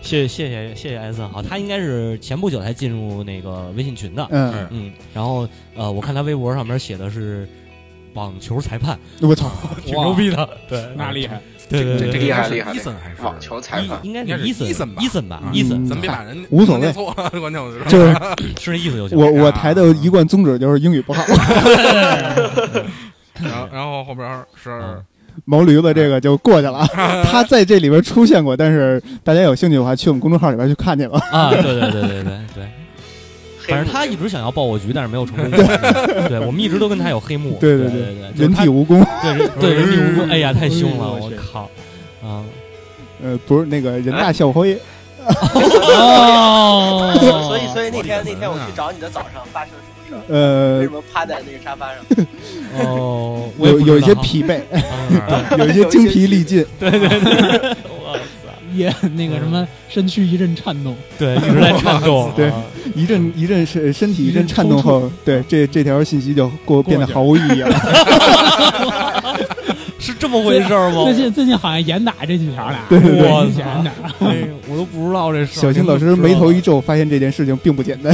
[0.00, 7.46] 谢谢谢谢谢谢艾森，好，他应该是前不久才进入那个微信群的，嗯，嗯，然后呃，我看他微博上面写的是
[8.14, 9.52] 网球裁判，我操，
[9.84, 10.48] 挺牛逼的。
[10.66, 12.72] 对，那厉害，对对对对，厉害厉害。
[12.72, 15.02] 伊森还是网球裁判应该是伊森伊森吧。
[15.02, 18.12] 伊森吧啊，伊森嗯咱别把人无所谓错了，关键我就就是
[18.60, 19.18] 是那意思就行。
[19.18, 21.24] 我我台的一贯宗旨就是英语不好，
[23.42, 24.28] 然后然后后边
[24.62, 25.02] 是嗯。
[25.46, 26.86] 毛驴子这个就过去了，
[27.24, 31.18] 他在这里边出现过，但是大家有兴趣的话，去我们公众号里边去看去吧。
[31.32, 32.22] 啊，对对对对对
[32.54, 32.68] 对，
[33.68, 35.62] 反正他一直想要爆我局，但是没有成功过。
[36.28, 37.56] 对我们一直都跟他有黑幕。
[37.60, 38.00] 对对对
[38.36, 41.70] 对，人体蜈蚣，对人对人体蜈蚣，哎呀，太凶了，我靠！
[42.26, 42.44] 啊
[43.24, 44.76] 呃，不是那个人大校徽，
[45.26, 47.14] 哦
[47.48, 50.18] 所以所以那天那天我去找你的早上发生了什么事儿？
[50.28, 51.98] 为呃什，么趴在那个沙发上？
[52.80, 54.60] 哦，我有有一些疲惫，
[55.28, 56.66] 啊有一些精疲力尽。
[56.80, 57.76] 对对对，
[58.74, 62.30] 也那个什么身躯一阵颤动，对，一直在颤动。
[62.34, 62.62] 对啊
[62.94, 67.70] 一阵一阵身身体一阵颤动后，对这这条信息就给我变得毫无意义了。
[69.98, 71.04] 是这么回事吗？
[71.04, 75.62] 最近最近好像严打这几条俩，对对对我明显点儿哎，我都不知道这事儿。
[75.62, 78.12] 小青老师眉头一皱，发现这件事情并不简单。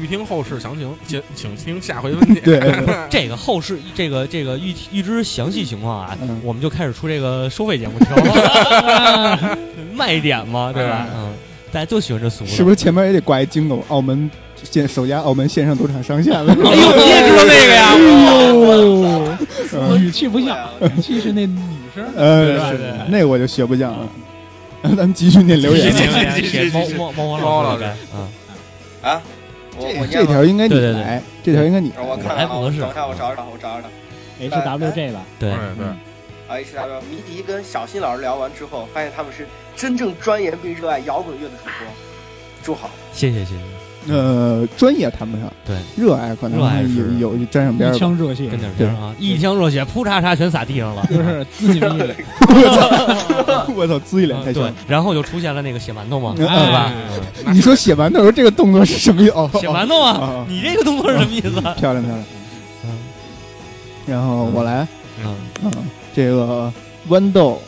[0.00, 2.40] 欲听后事详情， 请请听下回分解。
[2.40, 2.72] 对对
[3.10, 9.58] 这个后事，这个这个预预知详细情况啊，嗯我们就开始出这个收费节目听了，
[9.94, 11.06] 卖点嘛，对吧？
[11.14, 11.32] 嗯，
[11.72, 13.84] 大家就喜欢这俗的，是不是前面也得挂一金狗？
[13.88, 14.30] 澳门
[14.62, 16.52] 线首家澳门线上赌场上线了。
[16.52, 17.94] 哎呦，你也知道那个呀？
[19.80, 20.56] 嗯语气不像，
[20.96, 21.58] 语气是那女
[21.94, 22.04] 生。
[22.16, 24.08] 呃，对对是对那我就学不像了。
[24.82, 25.92] 咱们继续念留言。
[25.92, 28.28] 写猫猫猫王猫老师老师，嗯，
[29.10, 29.20] 啊，
[29.78, 31.02] 我我这条应该你对对对。
[31.02, 33.88] 来，这条应该你来我看看啊，来不合适等一下我找找，我找找。
[34.40, 35.50] H W J 吧，对。
[35.50, 35.96] 对，对，啊
[36.48, 41.72] ，H W 迷笛跟小新老师聊完之后，发现他们是真正钻研并热爱摇滚乐的主播。
[42.62, 43.77] 祝好，谢谢谢谢，
[44.08, 47.98] 呃，专业谈不上，对，热爱可能热爱是有有沾上边一儿吧。
[47.98, 51.06] 腔热血，跟点边儿啊，一腔热血，扑嚓嚓全洒地上了。
[51.10, 51.88] 就是自己力。
[52.48, 54.38] 我操，我操滋一脸
[54.86, 56.92] 然后就出现了那个血馒头嘛，嗯对吧？
[57.52, 59.32] 你说写馒头时候这个动作是什么意思？
[59.32, 61.60] 哦，血馒头啊哦，你这个动作是什么意思？
[61.78, 62.24] 漂亮漂亮。
[62.84, 62.90] 嗯
[64.06, 64.88] 然后我来，
[65.22, 65.70] 嗯，嗯，
[66.16, 66.72] 这个
[67.10, 67.60] 豌豆，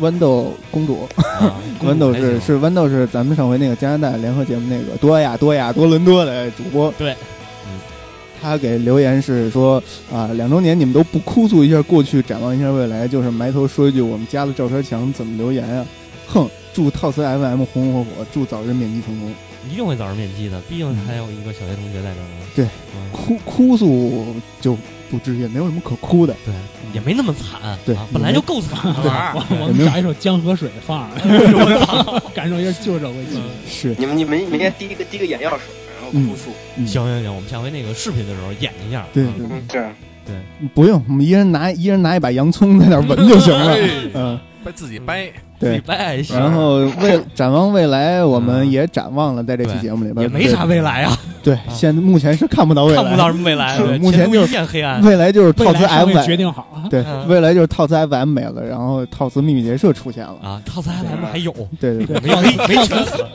[0.00, 7.12] 豌豆公主，啊 豌豆是是豌豆是咱们上回那个加拿大联合节目那个多亚多亚多伦多的主播，对，
[7.66, 7.78] 嗯，
[8.40, 9.82] 他给留言是说
[10.12, 15.86] 啊，两周年你们都不哭诉一下过去，展望一下未来，就是埋头说一句我们家的照片墙怎么留言啊？
[16.26, 19.32] 哼，祝套词 FM 红红火火，祝早日面基成功。
[19.70, 22.46] 一定会早日面基的，毕竟还有一个小学同学在这儿呢。
[22.54, 24.76] 对嗯，哭哭诉就
[25.10, 26.34] 不至于，也没有什么可哭的。
[26.44, 26.54] 对，
[26.94, 28.94] 也没那么惨，对啊本来就够惨了。
[29.10, 31.28] 啊我我们找一首江河水放上，
[32.34, 33.88] 感受一下旧社会气息。
[33.88, 35.66] 是，你们你们明天滴一个滴个眼药水，
[36.00, 36.50] 然后哭诉。
[36.76, 39.06] 嗯行行行，我们下回那个视频的时候演一下。
[39.12, 40.36] 对对
[40.74, 43.72] 不用，我们一人拿一人拿一把洋葱在那闻就行了。
[43.72, 43.80] 哎
[44.14, 45.82] 嗯，掰自己掰，对，
[46.30, 50.22] 然后未展望未来，我们也展望了，在这期节目里边。
[50.22, 51.18] 也没啥未来啊。
[51.42, 55.02] 对，现目前是看不到未来，看不到什么未来，目前就是片黑暗。
[55.02, 60.36] 未来就是套词 FM 决定好，对，未来就是套词 FM 没了，然后套词秘密结社出现了。
[60.42, 62.76] 啊，套词 FM 还有，对对对，没有没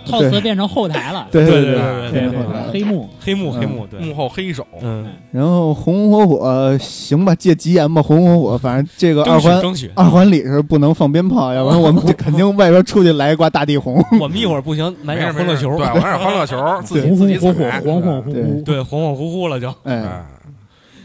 [0.05, 1.75] 套词变成后台了，对对对
[2.12, 2.29] 对对，
[2.71, 3.09] 黑幕。
[3.19, 9.62] 黑幕黑幕，幕后黑手，嗯，然后红红火火，行吧，借吉言吧，红红火火，反正这个二环
[9.95, 12.03] 二环里是不能放鞭炮，要不然我们。
[12.17, 14.04] 肯定外边出去来一挂大地红。
[14.19, 18.63] 我们一会儿不行，买没事点欢乐球，对，玩点欢乐球， 自己自己红火火，恍恍惚对惚。
[18.63, 19.69] 对，恍恍惚惚了就。
[19.84, 20.26] 哎，哎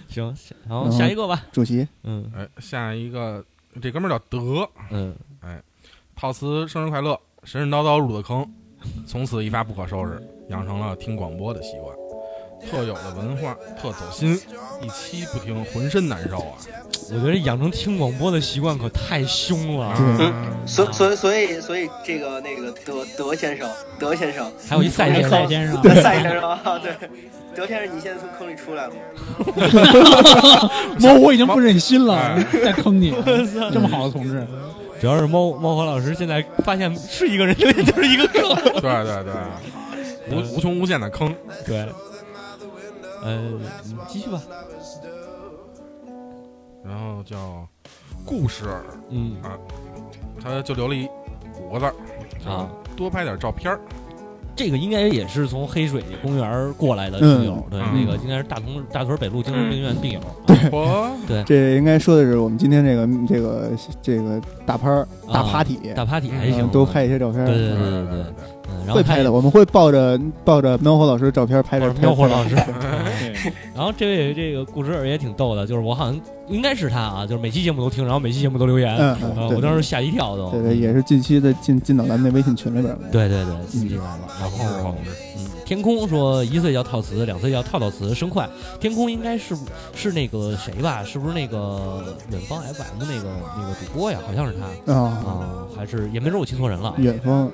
[0.09, 0.35] 行，
[0.69, 1.45] 然后下一个吧。
[1.53, 3.45] 主席，嗯哎，下一个
[3.81, 5.61] 这哥们儿叫德，嗯，哎
[6.17, 8.45] 套词生日快乐，神神叨叨入的坑，
[9.07, 11.95] 从此一发不可收拾，养成了听广播的习惯，
[12.71, 14.39] 特有的文化，特走心，
[14.83, 16.57] 一期不听浑身难受啊！
[17.11, 19.95] 我觉得养成听广播的习惯可太凶了。
[20.67, 23.69] 所所以所以所以这个那个德德先生，
[23.99, 26.93] 德先生，还有一赛先生，赛先生，赛先生啊，对，
[27.55, 30.71] 德先生，你现在从坑里出来了吗？
[31.01, 33.15] 猫我已经不忍心了哎，再坑你，
[33.73, 34.47] 这么好的同志，
[35.01, 38.55] 主要是猫猫和老师现在发现是一个人就是一个坑。
[38.81, 39.33] 对对对，
[40.37, 41.35] 无无穷无限的坑，
[41.67, 41.87] 对，
[43.23, 43.39] 呃，
[43.85, 44.41] 你继续吧。
[46.85, 47.67] 然后叫
[48.25, 48.65] 故事，
[49.11, 49.37] 嗯。
[49.43, 49.59] 啊
[50.41, 51.09] 他就留了一
[51.61, 51.95] 五个字儿
[52.49, 53.81] 啊，多拍点照片儿。
[54.55, 57.87] 这个应该也是从黑水公园过来的病友，对，嗯。
[57.93, 60.21] 那个应该是大同大屯北路精神病院病友。
[61.27, 66.53] 对这应该说的是我们今天这个这个这个大趴大啊 party，大 party 还嗯。
[66.53, 67.45] 行，多拍一些照片。
[67.45, 67.55] 对。
[67.59, 67.69] 对。
[67.69, 68.25] 对对对对，
[68.87, 71.93] 然后会拍的，我们会抱着抱着喵火老师照片拍的。
[71.95, 72.57] 喵火老师。
[73.75, 78.97] 然后这位这个故事儿也挺逗的，就是我好像应该是他啊，就是每期节目都听，然后每期节目都留言，
[79.55, 80.51] 我当时吓一跳都。
[80.51, 82.99] 对对，也是近期的进进到咱们那微信群里边了。
[83.13, 84.21] 对对对，进来了。
[84.41, 84.95] 然后，
[85.37, 88.49] 嗯，天空说一岁叫套词，两岁叫套套词，生快。
[88.81, 89.55] 天空应该是
[89.95, 91.05] 是那个谁吧？
[91.05, 92.03] 是不是那个
[92.33, 94.19] 远方 FM 那个那个主播呀？
[94.27, 94.55] 好像是
[94.85, 96.93] 他啊，啊，还是也没准我记错人了。
[96.99, 97.49] 远方，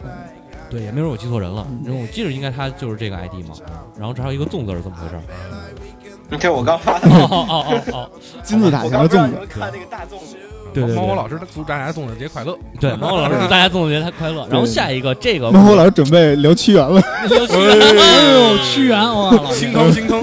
[0.75, 1.67] 对，也没准我记错人了。
[1.85, 3.55] 因为我记得应该他就是这个 ID 嘛。
[3.99, 5.15] 然后这还有一个粽子是怎么回事？
[6.31, 8.11] 你看我刚发的， 哦哦哦哦，
[8.43, 10.37] 金字塔我前的粽子看那个大粽子。
[10.73, 12.59] 对对对猫火老师祝大家粽子节快乐。
[12.81, 14.45] 对，猫猫老师祝大家粽子节太快乐。
[14.51, 17.01] 然后下一个这个猫火老师准备聊屈原了。
[17.29, 20.21] 聊屈哎呦，屈原哇，老心爷坑心疼，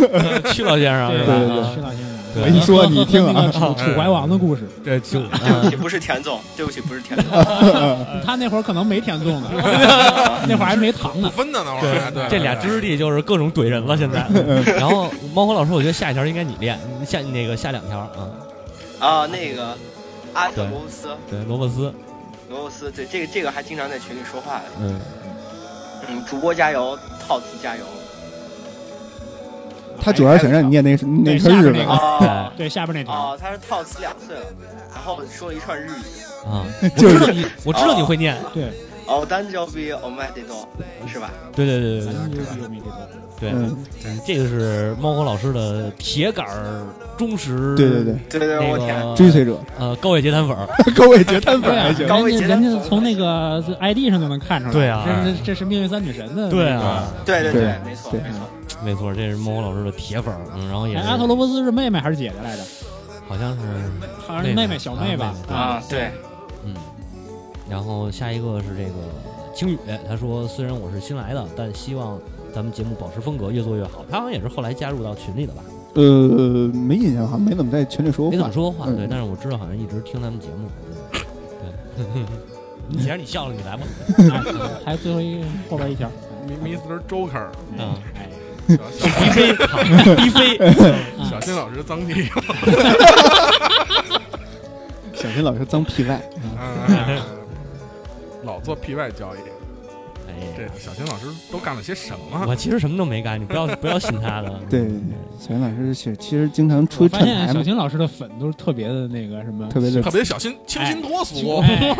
[0.51, 1.33] 屈老先生是对吧？
[1.39, 7.31] 对对啊屈老先生，对我一说你听啊 楚楚怀王的故事，这 就对不起，不是田总，对不起，不是田总。
[8.25, 9.49] 他那会儿可能没田总呢，
[10.47, 11.29] 那会儿还没糖不呢。
[11.29, 14.25] 分的那会儿，对，这俩知识地就是各种怼人了，现在。
[14.73, 18.09] 然后猫火老师，我觉得下一条应该你练，下那个下两条啊。
[18.99, 19.75] 啊，那个
[20.33, 21.93] 阿特罗斯，对，罗伯斯，
[22.49, 24.63] 罗伯斯，对这个这个还经常在群里说话的。
[24.79, 24.99] 嗯，
[26.07, 27.83] 嗯，主播加油，套词加油。
[30.01, 34.41] 他主要是想让你念那那下串日文边那个，哦对，下边那条，哦，他是套词两岁了，
[34.93, 36.47] 然后说了一串日语。
[36.47, 36.65] 啊，
[36.97, 38.35] 就 是我知道你，我知道你会念。
[38.51, 38.71] 对，
[39.05, 40.67] 哦，单就比 o m a d 多，
[41.07, 41.29] 是吧？
[41.55, 42.39] 对对对对咱对。
[43.39, 43.75] 对，嗯，
[44.25, 46.83] 这个是猫火老师的铁杆儿
[47.17, 52.07] 忠实，对对对，对对对，那我天，个追随者，呃高位截瘫粉儿， 高位截瘫粉对啊，还行。
[52.07, 58.39] 高位人家截瘫粉人家从那个 ID 上就能看出来，对啊这是这是命运三女神的，对啊，对对对对，没错对没错。
[58.83, 62.63] 没错，这是猫火老师的铁粉儿，嗯，然后也哎，是阿特罗伯斯是妹妹还是姐姐来着？
[63.27, 63.61] 好像是
[64.27, 65.33] 好像是妹妹，小妹吧？
[65.47, 66.11] 对啊，对，
[66.65, 66.73] 嗯，
[67.69, 68.91] 然后下一个是这个
[69.55, 69.77] 青雨，
[70.07, 72.19] 他说虽然我是新来的，但希望
[72.53, 74.03] 咱们节目保持风格，越做越好。
[74.09, 75.63] 他好像也是后来加入到群里的吧，
[75.93, 76.01] 呃，
[76.73, 78.35] 没印象，好像没怎么在群里说话。
[78.35, 80.67] 怎么说过话，嗯对，但是我知道好像一直听咱们节目，
[81.95, 82.05] 对。
[82.05, 83.83] 对既然你笑了，你来吧。
[84.17, 84.41] 哎
[84.83, 86.09] 还有最后一个后边一条
[86.61, 86.99] ，Mr.
[87.07, 88.40] Joker，嗯，哎，小
[88.77, 89.53] 逼飞，
[90.15, 90.57] 逼飞，
[91.29, 92.29] 小新老师脏屁，
[95.13, 96.21] 小新老师脏屁外，
[96.59, 97.19] 嗯
[98.43, 99.39] 老做 PY 交易，
[100.41, 102.45] 哎这呀，小青老师都干了些什么？
[102.47, 104.49] 我其实什么都没干，你不要不要信他的。
[104.69, 104.99] 对对对，
[105.39, 111.57] 小青老师其实其实经常出我发现小秦老师的粉都是特别的那个什么，特别的特别小心，清新脱俗。
[111.59, 111.95] 哎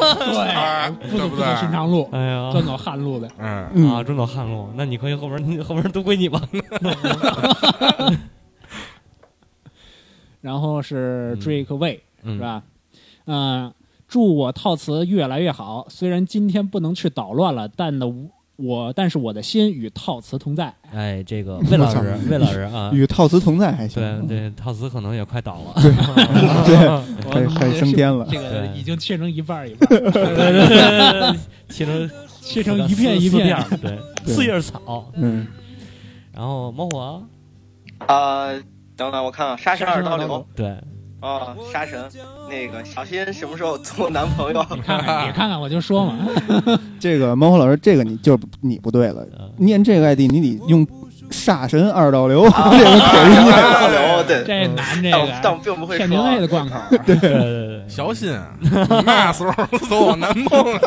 [0.55, 3.29] 哎对，不走不走对不对寻常路，哎呀，专走旱路的。
[3.37, 6.41] 嗯，嗯啊，专走旱路，那你可以后边后边都归你吧。
[10.41, 12.63] 然后是 Drake Way 嗯是吧？
[13.25, 13.71] 嗯，
[14.11, 15.87] 祝我套词越来越好。
[15.87, 18.05] 虽然今天不能去捣乱了，但呢
[18.57, 20.75] 我但是我的心与套词同在。
[20.93, 24.27] 哎，这个 魏老师，魏老师啊，与套词同在还行。
[24.27, 25.81] 对对，套词可能也快倒了。
[26.65, 28.27] 对，开始开始升天了。
[28.29, 31.39] 这个已经切成一半儿一半儿，对对对对，
[31.69, 35.09] 切成切成一片一片，对，对四叶草。
[35.13, 35.47] 嗯，
[36.33, 37.23] 然后猫火，
[37.99, 38.51] 啊，
[38.97, 40.77] 等等，我看看，杀神二刀流对，
[41.21, 42.03] 啊，杀神，
[42.49, 44.65] 那个小新什么时候做男朋友？
[44.75, 46.17] 你看看，你看看，我就说嘛，
[46.99, 50.85] 这个猫火老师，这个你就你不对了，嗯念这个 ID 你得用
[51.29, 53.53] 煞神二道流，啊 这个可以念。
[53.53, 56.41] 二道流，对，这难这个但我并不会天津卫说。
[56.41, 58.69] 的贯口，对对对对，小心，你
[59.03, 60.79] 嘛时候做我男朋友？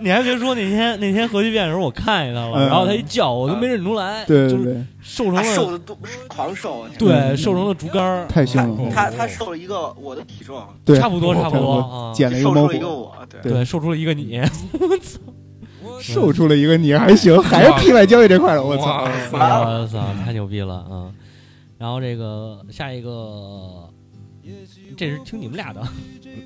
[0.00, 2.66] 你还别说，那天那天核聚变的时候，我看见他了，嗯。
[2.68, 4.74] 然后他一叫，我都没认出来，就是对对。
[4.74, 5.96] 对，瘦成了瘦，的都
[6.28, 8.90] 狂瘦，对，瘦成了竹竿儿，太凶了。
[8.92, 14.40] 他他瘦了一个我的体重，对，差不多差不多啊，捡了一个瘦出了一个我，对，对，瘦出了一个你，
[14.78, 15.20] 我 操
[16.00, 19.06] 瘦出了一个你还行，还是 P 外交易这块的，我操！
[19.32, 21.12] 我操，太牛逼了啊！
[21.76, 23.88] 然后这个下一个，
[24.96, 25.82] 这是听你们俩的，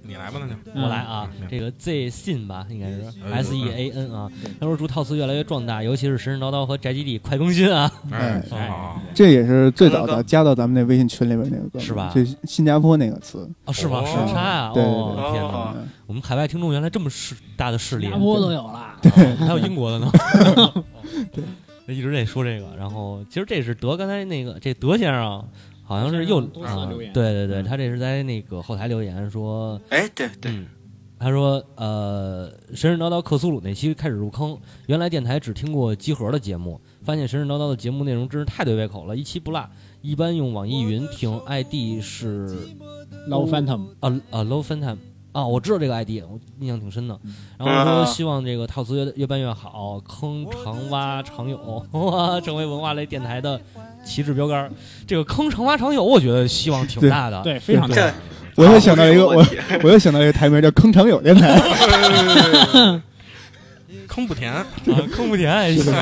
[0.03, 1.47] 你来吧，那就嗯我来啊嗯。
[1.51, 4.30] 这个 Z Sin 吧，应该是嗯 S E A N 啊。
[4.61, 7.91] 他说祝套词越来越壮大，尤其是神神叨叨和宅基地快更新啊！
[8.11, 14.01] 哎，哎，这也是最早的加到咱们那微信群里边那个歌，是吧就新加坡那个词，哦，是吗？
[14.01, 14.72] 哦时差啊！
[14.72, 15.74] 对对哦，对天哪！
[16.07, 18.97] 我们海外听众原来这么势大的势力，新加坡都有了，
[19.39, 20.11] 还有英国的呢。
[21.32, 21.45] 对，
[21.97, 22.66] 一直在说这个。
[22.76, 25.45] 然后其实这是德刚才那个这德先生啊，
[25.85, 30.66] 好像是又啊对对对，他这是在那个后台留言说，哎，对对，嗯，
[31.18, 39.68] 他说呃，神神叨叨克苏鲁那期开始入坑，原来电台只听过集合的节目，发现神神叨叨的节目内容真是太对胃口了，一期不落。
[40.01, 42.49] 一般用网易云听，ID 是
[43.28, 44.97] Low Phantom，啊啊 Low Phantom
[45.35, 47.18] 啊，我知道这个 ID，我印象挺深的。
[47.59, 53.61] 然后说希望这个套词越越办越好，坑常挖常有，哇，成为文化类电台的
[54.07, 54.70] 旗帜标杆。
[55.09, 57.43] 这个坑常挖常有，我觉得希望挺大的。
[57.43, 58.14] 对，非常这大。
[58.55, 59.45] 我又想到一个，我
[59.82, 61.61] 我又想到一个台名叫“坑常有电台
[64.09, 64.67] 坑不甜，啊，
[65.13, 65.93] 坑不甜还 行。”，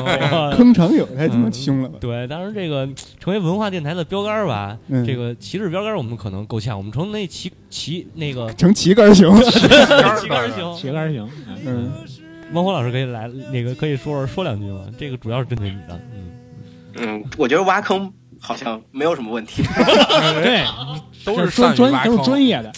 [0.55, 1.97] 坑常有太他妈凶了吧？
[1.99, 2.87] 对，当然这个
[3.19, 9.33] 成为文化电台的标杆儿吧，嗯这个旗帜标杆儿我们可能够呛，我们成那旗旗那个成旗杆 行。
[9.43, 9.67] 旗
[10.27, 10.75] 杆儿行。
[10.75, 11.91] 旗杆行，嗯嗯，
[12.53, 14.81] 汪峰老师可以来，那个可以说说说两句吗？
[14.97, 16.31] 这个主要是针对你的，嗯，
[16.97, 19.63] 嗯，我觉得挖坑好像没有什么问题。
[20.43, 20.65] 对，
[21.25, 22.71] 都是专专都是，专业的，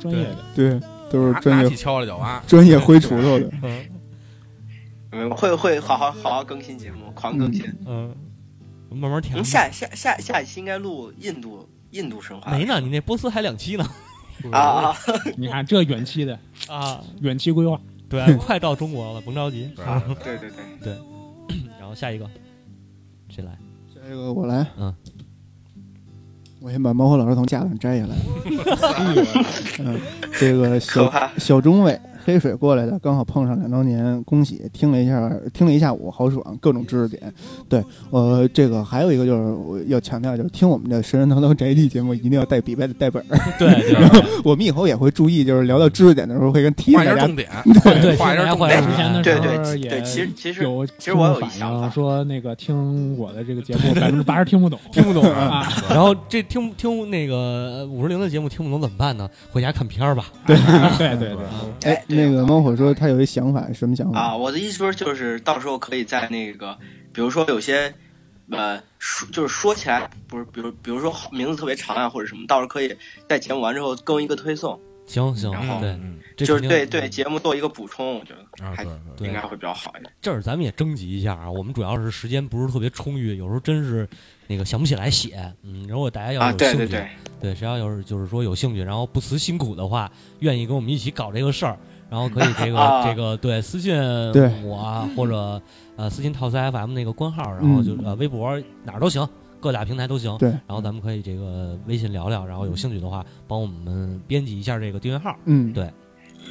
[0.00, 0.36] 专业的。
[0.54, 0.80] 对，
[1.10, 2.42] 都是专业拿起锹来就挖。
[2.46, 3.48] 专业挥锄头的。
[3.62, 3.80] 嗯，
[5.36, 7.64] 会会好好好好更新节目，狂更新。
[7.86, 8.14] 嗯，
[8.90, 9.44] 慢慢填嗯，。
[9.44, 13.86] 下下下下一期应该录印度印度神话没呢，你那波斯还两期呢。
[14.50, 14.58] 啊
[14.90, 14.96] 啊！
[15.36, 16.36] 你看这远期的
[16.68, 19.70] 啊，远期规划，对，快到中国了，甭着急。
[19.76, 22.28] 对啊对对对对， 然后下一个，
[23.28, 23.52] 谁来？
[23.94, 24.92] 下一个我来，嗯，
[26.60, 28.16] 我先把猫和老师从架子上摘下来。
[29.78, 30.00] 嗯，
[30.40, 31.12] 这个小。
[31.38, 34.62] 小中尉黑水过来的，刚好碰上两周年，恭喜！
[34.72, 37.32] 听了一下，听了一下午，好爽，各种知识点。
[37.68, 43.38] 对，呃，这个还有一个就是我要强调，就是听我们的神神叨叨宅地节目，一定要带笔带带本儿。
[43.58, 47.48] 对对我们以后也会注意，就是聊到知识点的时候，会跟提醒大家画一下重点，
[48.02, 55.68] 对，画一下重点对时候对也对其实其实有其实我有反映说那个听我的这个节目百分之八十听不懂，听不懂啊。
[55.90, 59.28] 然后这听听那个五十铃的节目听不懂怎么办呢？
[59.50, 60.26] 回家看片儿吧。
[60.46, 60.56] 对
[60.98, 61.36] 对对
[61.80, 64.18] 对，哎，那个猫火说他有一想法，什么想法？
[64.18, 66.76] 啊，我的意思说就是到时候可以在那个，
[67.12, 67.92] 比如说有些，
[68.50, 72.94] 呃，说就是说起来不是，比如比如说名字特别长啊或者什么，到时候可以
[73.28, 78.84] 在节目完之后更一个推送，行行然后，对，嗯就是对对节目做一个补充，我觉得啊，还
[79.18, 80.12] 应该会比较好一点。
[80.20, 84.08] 这儿咱们也征集一下啊，我们主要是时间不是特别充裕，有时候真是
[84.46, 85.38] 那个想不起来写。
[85.62, 87.08] 嗯，如果大家要啊，有兴趣，对对对，
[87.40, 90.10] 对谁要有是就是说有兴趣，然后不辞辛苦的话，
[90.40, 91.78] 愿意跟我们一起搞这个事儿，
[92.12, 93.08] 然后可以这个、 啊。
[93.08, 93.96] 这个对私信
[94.62, 95.60] 我啊或者
[95.96, 99.26] 呃私信套词 FM 那个官号，然后就、呃微博哪儿都行，
[99.58, 100.36] 各大平台都行。
[100.36, 100.50] 对。
[100.50, 105.90] 然后咱们可以这个微信聊聊，然后有兴趣的话帮我们编辑一下这个订阅号，嗯，对。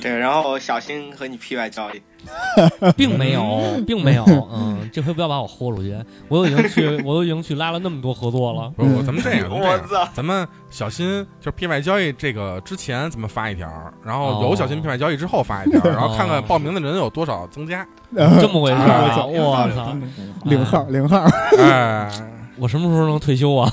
[0.01, 2.01] 对，然后小心和你 P 外交易。
[2.95, 5.97] 并没有，并没有，嗯，这回不要把我豁出去，
[6.27, 8.71] 我都已经去， 我都已经去拉了那么多合作了。
[8.75, 10.09] 不是我，咱们这样，咱们这我，操！
[10.13, 13.67] 咱们小心就是 P 外交易这个之前咱们发一条，
[14.03, 17.87] 然后哦有小心 P 外交易之后发一条， 然后看看报名的人有多少增加。
[18.13, 19.95] 这么回事我操！
[20.43, 21.25] 领号领号，
[21.57, 22.09] 哎，
[22.57, 23.71] 我什么时候能退休啊？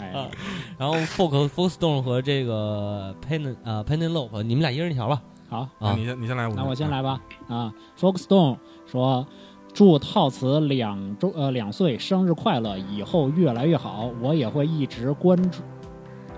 [0.00, 0.30] 哎，
[0.78, 5.20] 然后 Folk Folkstone 和这个 Pen 啊 Penelope，你们俩一人一条吧。
[5.48, 7.20] 好，啊你先你先来，那我先来吧。
[7.48, 9.26] 啊，Folkstone 说。
[9.74, 14.10] 祝套词两周呃两岁生日快乐，以后越来越好。
[14.20, 15.60] 我也会一直关注，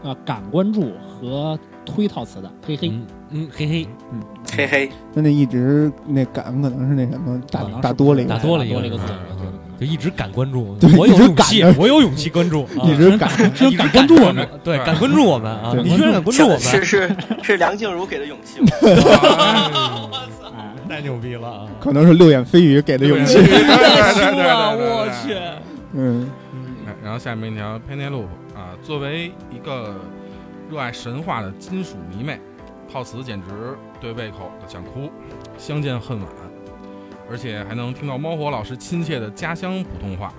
[0.02, 2.90] 呃，敢关注和推套词的，嘿嘿。
[2.90, 3.88] 嗯嗯，嘿嘿，
[4.52, 9.04] 嘿嘿，那那一直那感可能是那什么大可能是大多了一个，打多了一个字
[9.39, 9.39] 嗯
[9.80, 13.30] 就一直敢关注，我有勇气我有勇气关注， 啊一直敢。
[13.56, 15.72] 一直敢关注我们， 对，敢关注我们啊！
[15.82, 18.68] 你居然敢关注我是们，是是是梁静茹给的勇气吗？
[20.54, 21.66] 哎，太牛逼了啊！
[21.80, 23.38] 可能是六眼飞鱼给的勇气。
[23.38, 25.40] 我对去！
[25.94, 26.30] 嗯，
[26.86, 28.24] 哎然后下面一条 Penelope
[28.54, 29.96] 啊，作为一个
[30.70, 32.38] 热爱神话的金属迷妹，
[32.92, 33.48] 套词简直
[34.00, 35.10] 对胃口的想哭，
[35.56, 36.28] 相见恨晚，
[37.30, 40.32] 而且还能听到猫火老师亲切的家乡普通话。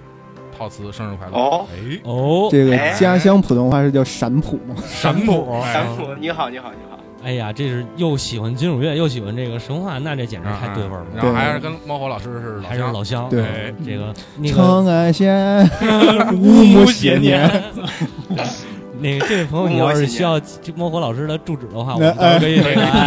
[0.55, 1.35] 套词生日快乐！
[1.35, 4.75] 哦哎，哦，这个哎家乡普通话是叫陕普吗？
[4.85, 6.99] 陕普，陕普，你好，你好，你好。
[7.23, 11.05] 哎呀，这是又喜欢金属乐，又喜欢这个神话，那这简直太对味儿了。
[11.15, 15.67] 然后还是跟猫火老师是还是老乡，对哎这个那个长安县
[16.33, 17.63] 五木邪邪年。
[19.01, 22.63] 那个这位朋友，你 要是需要这猫火老师的住址的话，我们可以提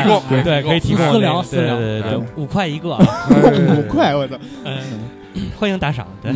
[0.09, 3.05] 供对对，可以提供私聊私聊对对对对，五块一个啊，
[3.79, 4.37] 五块，我操！
[4.65, 4.77] 嗯，
[5.59, 6.33] 欢迎打赏，对，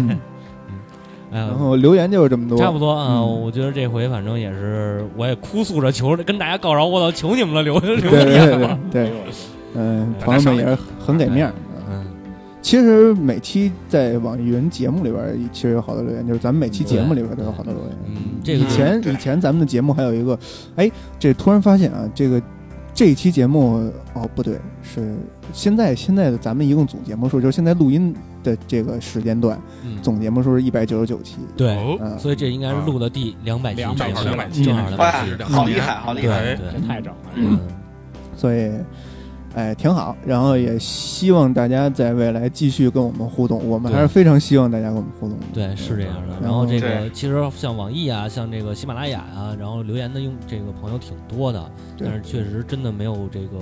[1.31, 3.43] 然后留言就是这么多，差不多啊，嗯。
[3.43, 8.79] 我觉得这回反正也是，我也哭诉着求着跟大家告饶，我操，求你们了，留留言吧。
[8.91, 9.11] 对，
[9.75, 11.53] 嗯，朋友们也是很给面儿。
[11.53, 11.68] 嗯，
[12.69, 17.93] 其实每期在网易云节目里边，其实有好多留言，就是咱们每期节目里边都有好多留言。
[18.09, 18.15] 嗯，
[18.45, 20.39] 这个以前以前咱们的节目还有一个，
[20.77, 22.43] 哎，这突然发现啊，这个
[22.93, 25.17] 这一期节目哦不对，是
[25.51, 28.15] 现在现在的咱们一共总节目数，就是现在录音
[28.45, 31.37] 的这个时间段，嗯总节目数是一百九十九期。
[31.57, 36.45] 对，哦，嗯，所以这应该是录的第两百期，200期正好200期正好两哇百期，，好厉害，好厉害！
[36.45, 37.21] 对对这，太整了。
[37.35, 37.59] 嗯，
[38.37, 38.71] 所以。
[39.55, 45.47] 哎，挺好，然后也希望大家在未来继续跟我们互动，我们还是非常希望大家跟我们互动的。
[45.53, 46.37] 对，是这样的。
[46.41, 53.57] 然后这个其实像网易啊，像这个喜马拉雅啊，然后留言的用这个朋友挺多的，但是确实真的没有这个，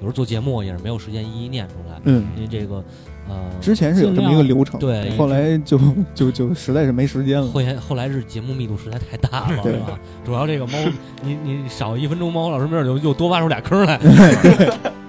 [0.00, 2.84] 有时候做节目也是没有时间一一念出来，嗯，因为这个
[3.28, 5.78] 呃，之前是有这么一个流程，对后来就
[6.14, 7.46] 就 就实在是没时间了。
[7.46, 9.98] 后来后来是节目密度实在太大了，对吧？
[10.24, 10.72] 主要这个猫，
[11.24, 13.98] 你你少一分钟，猫老师没准就又多挖出俩坑来。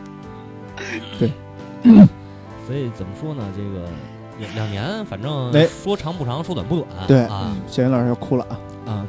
[1.83, 1.93] 对，
[2.67, 3.43] 所以怎么说呢？
[3.55, 3.87] 这个
[4.39, 6.87] 两两年，反正哎说长不长，说短不短。
[7.07, 8.45] 对啊小云老师要哭了
[8.85, 9.05] 啊，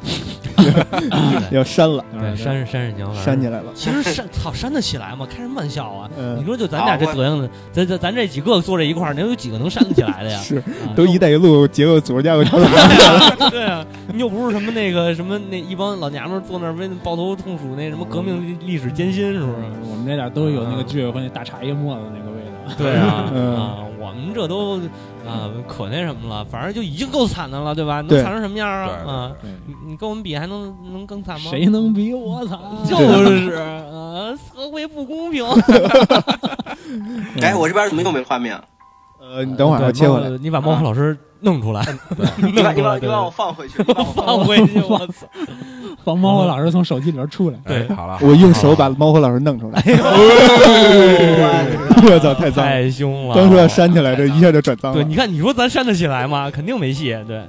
[1.09, 3.71] 啊， 要删了，对，删是删是行，删起来了。
[3.73, 5.27] 其实删操删得起来吗？
[5.27, 6.07] 开什么玩笑啊！
[6.15, 10.37] 你嗯，说就咱俩这德行的，咱咱咱这几个坐这一块儿，能有几个能删得起来的呀？
[10.43, 12.69] 是啊都“一带一路”结构组织架构调整。
[13.49, 19.55] 对啊，你又不是什么那个什么那一帮老娘们儿坐那儿为抱头痛楚那什么革命历历史艰辛，是不是？
[19.89, 22.32] 我们这点都有那个居委会那大茶叶沫子那个。
[22.77, 24.77] 对啊，嗯啊，我们这都
[25.25, 28.01] 啊可那什么了，反正就已经够惨的了，对吧？
[28.01, 28.89] 能惨成什么样啊？
[29.05, 29.31] 啊，
[29.65, 31.47] 你你跟我们比还能能更惨吗？
[31.49, 32.59] 谁能比我惨？
[32.87, 35.45] 就是啊，社会不公平。
[37.41, 38.63] 哎，我这边怎么又没画面啊？
[39.23, 40.29] 呃，你等会儿我切回来。
[40.37, 41.81] 你把猫和老师弄出来，
[42.43, 45.27] 你把你把 你把我放回去，放放回去，我操！
[46.03, 47.57] 把猫和老师从手机里边出来。
[47.65, 49.81] 对哎好了，我用手把猫和老师弄出来。
[52.05, 52.71] 我操，太脏了！
[52.71, 53.35] 太凶了！
[53.35, 54.95] 刚说要删起来，这一下就转脏了。
[54.97, 56.51] 对，你看，你说咱扇得起来吗？
[56.51, 57.17] 肯定没戏。
[57.25, 57.41] 对，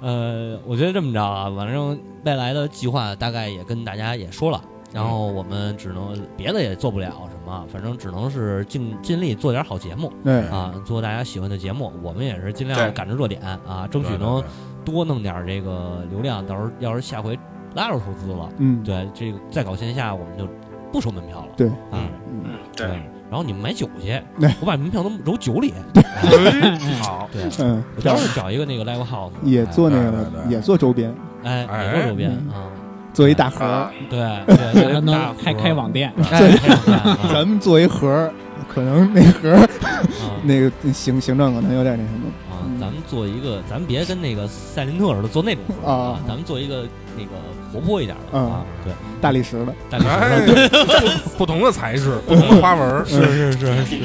[0.00, 4.60] 呃，我觉得这么着啊，反正未来的计划大概也跟大家也说了，
[4.92, 11.92] 然后我们只能别的也做不了什么，反正只能是尽尽力做点好节目对，啊，做大家喜欢的节目。
[12.02, 14.42] 我们也是尽量赶着热点啊，争取能
[14.84, 16.46] 多弄点这个流量。
[16.46, 17.38] 到时候要是下回
[17.74, 20.48] 拉着投资了，嗯，对这个再搞线下，我们就
[20.92, 21.48] 不收门票了。
[21.56, 23.02] 对啊，嗯，嗯，对对，。
[23.30, 25.74] 然后你们买酒去对，我把门票都揉酒里。
[26.04, 31.14] 哎好， 对，嗯，我到时候找一个那个 live house，也做那个也做周边，
[31.44, 32.70] 哎，哎也做周边嗯啊，
[33.18, 33.90] 做一大盒。
[34.08, 38.32] 对对， 还能开开网店，哎开网店啊 咱们做一盒儿，
[38.72, 39.58] 可能那盒
[40.44, 42.28] 那个形形状可能有点那什么。
[42.48, 47.30] 啊，咱们做一个，咱们别跟那个赛林特似的做那种盒啊啊，咱们做一个那个
[47.72, 53.98] 活泼一点的啊啊，对，大理石的，大理石哎的，对，不同的材质，不同的花纹，是是是是，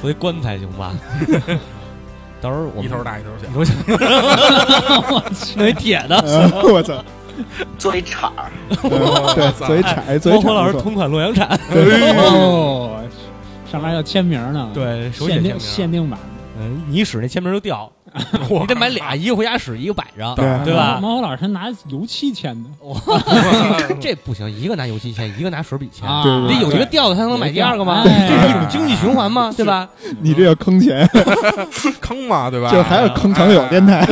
[0.00, 0.94] 作为棺材行吧？
[2.40, 3.52] 到时候我一头大一头小一。
[3.52, 3.74] 头小，
[5.56, 6.16] 弄一铁的。
[6.20, 7.04] 呃我操！
[7.78, 8.50] 做一铲儿，
[8.82, 10.72] 呃对， 做一铲，做一铲包括老师。
[10.80, 13.00] 同款洛阳铲，哦，
[13.70, 16.18] 上面要签名呢，，对，手写签名，限定限定版，
[16.60, 17.90] 嗯，你一使那签名就掉，
[18.48, 20.98] 你得买俩，一个回家使，一个摆着，对对吧？
[21.02, 22.70] 猫老师他拿油漆签的
[24.00, 28.02] 这不行，一个拿油漆签，一个拿水笔签，啊，对对得有一个掉的才能买第二个吗？
[28.06, 29.52] 哎这是一种经济循环吗？
[29.56, 29.88] 对吧？
[30.20, 31.08] 你这叫坑钱，
[32.00, 32.70] 坑嘛，对吧？
[32.70, 34.06] 就还是坑常有电台。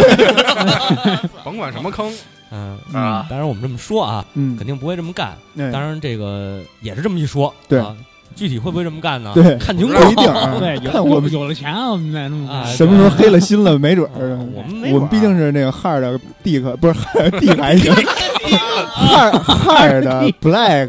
[1.44, 2.10] 甭管什么坑，
[2.52, 3.26] 嗯啊。
[3.28, 4.56] 当然我们这么说啊，嗯。
[4.56, 5.36] 肯，定不会这么干。
[5.56, 5.70] 哎。
[5.72, 7.80] 当然这个也是这么一说，对。
[7.80, 7.96] 啊，
[8.36, 9.32] 具体会不会这么干呢？
[9.34, 9.56] 对。
[9.58, 10.00] 看情况。
[10.04, 10.14] 不一。
[10.14, 10.56] 定啊。
[10.60, 12.72] 对，有看我们有了钱，我们再这么啊干。
[12.72, 14.30] 什么时候黑了心了，没准儿。
[14.54, 20.88] 我们没准儿我们毕竟是那个 hard dick，不是 hard dick 还行，hard hard black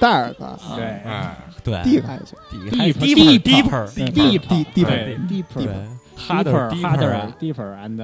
[0.00, 0.34] dark
[0.76, 0.84] 对。
[1.04, 2.36] 哎，对 dick 还行
[2.70, 5.66] 底还 Deep- deeper deep- deeper deep- deep- 对 deeper 对
[6.20, 7.96] harder harder harder deeper and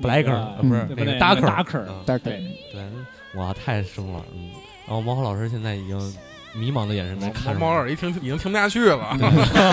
[0.00, 2.18] blacker 呃不是 darker darker 对，
[2.72, 4.50] 对，哇，太生了，嗯。
[4.86, 5.98] 然后毛浩老师现在已经
[6.54, 8.96] 迷茫的眼神在看猫猫耳一听已经听不下去了。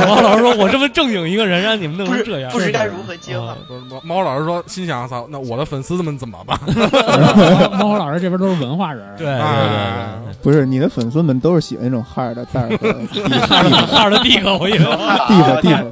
[0.08, 3.56] 毛 老师说：“我这么正经一个人，让你们弄成这样，不知该如何接话
[3.90, 6.60] 猫猫老师说，心想操，那我的粉丝们怎么办？
[7.78, 12.92] 猫 猫老师这边都是文化人，对对哎对不是你的粉丝们都是喜欢那种 hard dark 对，
[13.88, 15.86] 哈尔的地个，我以为 deep deep，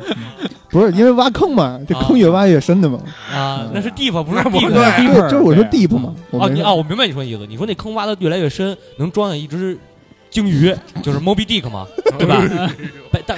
[0.72, 3.00] 不是因为挖坑嘛，这坑越挖越深的嘛。
[3.32, 6.16] 啊，那是 deep，，不是那不地对就是我说 deep 嘛。
[6.32, 7.46] 我哦，你哦，我明白你说的意思。
[7.46, 9.78] 你说那坑挖的越来越深，能装下一只
[10.30, 11.86] 鲸鱼，就是 Moby Dick 嘛，
[12.18, 12.42] 对吧？
[13.12, 13.36] 白大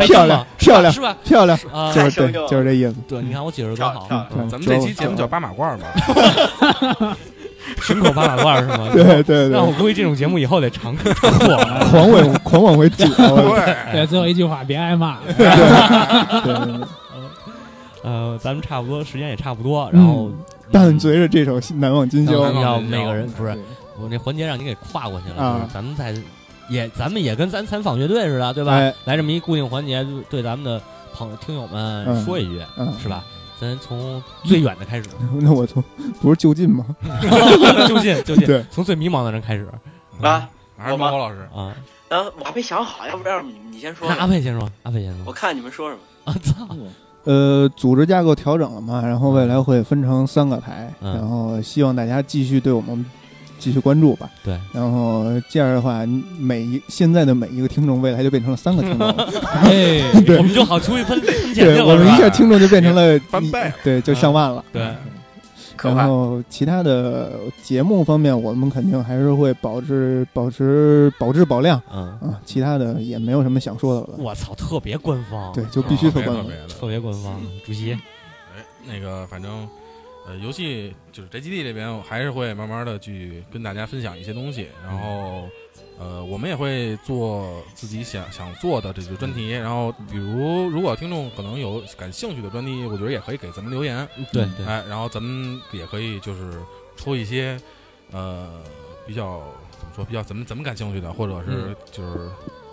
[0.00, 1.16] 漂亮漂亮是吧？
[1.24, 2.94] 漂亮，啊，就是对，就是这意思。
[3.08, 4.06] 对，你看我解释多好
[4.50, 7.16] 咱们这期节目叫八马褂吧？
[7.82, 8.88] 群口八马褂是吗？
[8.92, 11.56] 对对那我，估计这种节目以后得常常做。
[11.90, 13.04] 狂往 狂往回挤。
[13.04, 15.18] 对，对，最后一句话别挨骂。
[15.26, 16.86] 对对对
[18.02, 20.30] 呃，咱们差不多时间也差不多，然后
[20.70, 23.58] 伴随着这首《难忘今宵要》，每个人不是
[24.00, 26.14] 我这环节让你给跨过去了，咱们再
[26.68, 28.74] 也咱们也跟咱采访乐队似的，对吧？
[28.74, 30.80] 哎来这么一固定环节，对咱们的
[31.12, 33.24] 朋友听友们嗯说一句，嗯是吧？
[33.60, 35.08] 咱从最远的开始，
[35.40, 35.82] 那我从
[36.20, 36.84] 不是就近吗？
[37.88, 39.68] 就 近就近， 对从最迷茫的人开始。
[40.22, 41.48] 啊，还是我吗猫猫老师？
[41.54, 41.74] 啊，
[42.08, 44.28] 然后我还没想好，要不然你你先说那阿吧。
[44.28, 45.22] 佩先说，阿佩先说。
[45.26, 46.00] 我看你们说什么。
[46.24, 46.76] 啊操！
[47.24, 53.04] 呃，组织架构调整了嘛，然后未来会分成三个台，嗯然后希望大家继续对我们
[53.58, 54.30] 继续关注吧。
[54.44, 56.04] 对，然后这样的话，
[56.38, 59.28] 每一现在的每一个听众，未来就变成了三个听众了。
[59.64, 61.94] 哎，对我们就好出去喷喷钱去对，我？
[61.96, 64.64] 们一下听众就变成了一翻倍对，就上万了。
[64.72, 64.82] 对，
[65.82, 67.32] 然后其他的
[67.62, 72.40] 节目方面，我们肯定还是会保质、保持、保质保量嗯，啊。
[72.44, 74.08] 其他的也没有什么想说的了。
[74.18, 76.46] 我操，特别官方，对，就必须特特官方。
[76.46, 76.56] 别。
[76.68, 79.66] 特别官方，主席，哎，那个反正，
[80.26, 85.48] 呃，游戏就是宅基地这边，我还是会慢慢的去跟大家分享一些东西，然后，
[85.98, 96.60] 呃，我们也会做自己想想做的这个专题，然后比如如果听众可能有感兴趣的专题，我觉得也可以给咱们留言，对对，哎，然后咱们也可以就是
[96.96, 97.56] 出一些，
[98.10, 98.50] 呃，
[99.06, 99.40] 比较
[99.78, 102.28] 怎么说，比较怎么怎么感兴趣的，或者是就是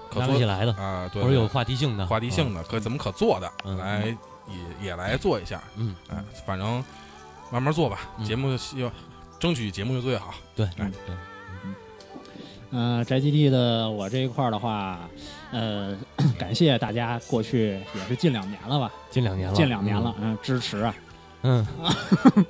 [0.09, 3.77] 可做起来的，啊，对，或者有话题性的，话题性的，可怎么可做的，嗯。
[3.77, 4.17] 来
[4.81, 6.83] 也也来做一下，嗯，哎，反正
[7.53, 8.25] 慢慢做吧，嗯。
[8.25, 8.91] 节目要
[9.39, 10.33] 争取节目越做越好。
[10.55, 11.15] 对嗯对，
[12.71, 14.99] 呃，宅基地的我这一块儿的话，
[15.51, 15.95] 呃，
[16.39, 20.95] 感谢大家过去也是近两年了吧，近两年了，近两年了，嗯，支持啊。
[21.43, 21.63] 嗯，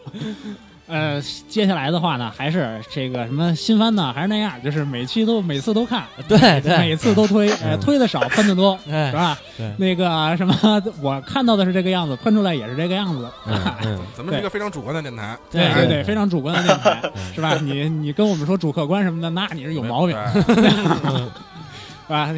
[0.93, 1.19] 呃，
[1.49, 7.49] 接下来的话呢，还是这个什么新番呢，还是那样，就是每期都每次都看，嗯，对对，每次都推，
[7.81, 9.35] 推的少，喷的多，哎是吧？
[9.77, 10.55] 那个什么，
[11.01, 13.27] 我看到的是这个样子，喷出来也是这个样子。
[13.47, 17.55] 嗯嗯， 咱们是一个非常主观的电台，对对对，非常主观的电台，嗯 是吧？
[17.55, 20.15] 你你跟我们说主客观什么的，那你是有毛病，
[20.45, 22.29] 是吧？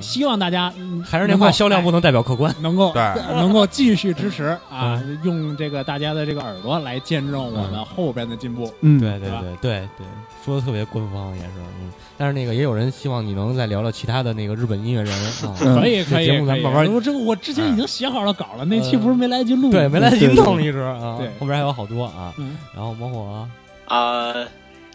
[0.00, 3.02] 希望大家嗯还是那话，销量不能代表客观，能够对。
[3.34, 8.72] 能够继续支持啊，用这个大家的这个耳朵来见证我们后边的进步。
[8.80, 10.06] 嗯，对对对对对，
[10.44, 15.12] 说的特别官方也是，嗯，但是那个也有人希望你能再聊聊其他的那个日本音乐人
[15.44, 22.56] 啊，嗯可以可以节目咱慢慢我这个我之前已经写好了稿了，那期不是没来得及录，对，没来得及弄一直啊对，后边还有好多啊，嗯。
[22.74, 23.48] 然后包括
[23.86, 24.34] 啊、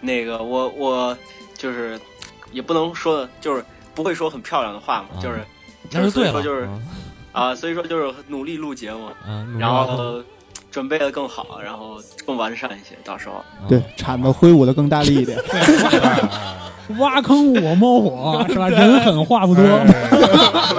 [0.02, 1.18] 那个我我
[1.58, 2.00] 就是
[2.52, 3.64] 也不能说，就是
[3.94, 5.22] 不会说很漂亮的话嘛，啊。
[5.22, 5.44] 就是
[5.92, 6.82] 那就对了，所以说就是嗯
[7.34, 10.22] 啊、所以说就是努力录节目，嗯，然后
[10.70, 13.44] 准备的更好，然后更完善一些，到时候。
[13.62, 13.68] 嗯。
[13.70, 15.38] 对，铲子挥舞的更大力一点。
[16.98, 18.68] 挖坑我冒火是吧？
[18.68, 19.64] 人狠话不多，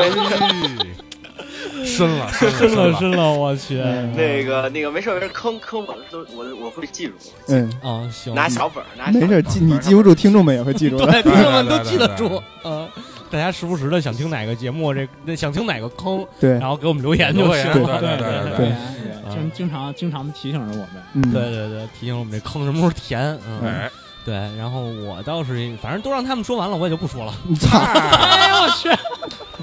[1.97, 2.99] 深了，深了，深了了。
[2.99, 4.13] 深了，我去，嗯。
[4.17, 7.13] 那个那个没事儿没事，坑坑我的都我我会记住，
[7.49, 11.07] 嗯，啊，行，拿小本儿拿小没事记你记不住，听众们也会记住的。
[11.07, 12.89] 对， 听众们都记得住，嗯，
[13.31, 16.53] 大家时不时的想听哪个节目，这那想听哪个坑，对。
[16.53, 18.73] 然，后给我们留言就留言行了，对对对对对对，
[19.33, 21.03] 经经常经常提醒着我们。
[21.15, 23.91] 嗯，对对对，提醒我们这坑什么时候填，嗯，哎，
[24.25, 28.89] 对，然后我倒是反正都让他们说完了，我也就不说了，操， 哎呦我去！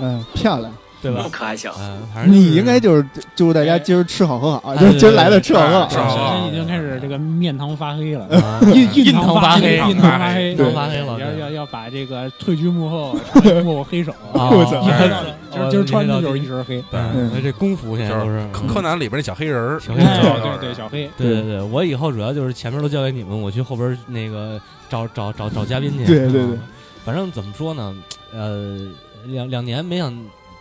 [0.02, 0.72] 嗯，漂亮。
[1.02, 1.24] 对吧？
[1.24, 1.30] 不？
[1.30, 1.72] 可还行。
[1.80, 5.88] 嗯，反正你应该就是祝祝大家今儿吃好喝好，哎就是今儿来了吃好喝好。
[5.88, 6.34] 吃好喝好。
[6.36, 9.78] 现在已经开始这个面堂发黑了，啊印印堂发发黑。
[9.78, 13.16] 印堂发黑，印堂发黑了要要要把这个退居幕后，
[13.64, 14.12] 幕后黑手。
[14.34, 16.84] 啊我操一黑到哦今儿今儿穿的就是一身黑。
[16.92, 17.32] 对，嗯。
[17.34, 20.20] 那这功夫现在都是柯柯南里边那小黑人儿，小黑人儿。
[20.20, 26.06] 哎对对，小黑，对对对，我以后主要就是前面都交给你们，我去后边那个找找找找嘉宾去。
[26.06, 26.42] 对对对。
[26.44, 26.62] 啊
[27.06, 27.96] 反正怎么说呢，
[28.34, 28.78] 呃，
[29.26, 30.14] 两两年没想，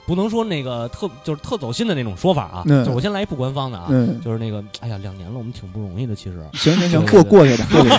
[0.09, 7.99] 不能说那个特就是特走心的那种说法啊，嗯就我先来一不官方的啊，嗯，就是那个，哎呀，两年了，我们挺不容易的，其实行行行，过过去吧，过去吧。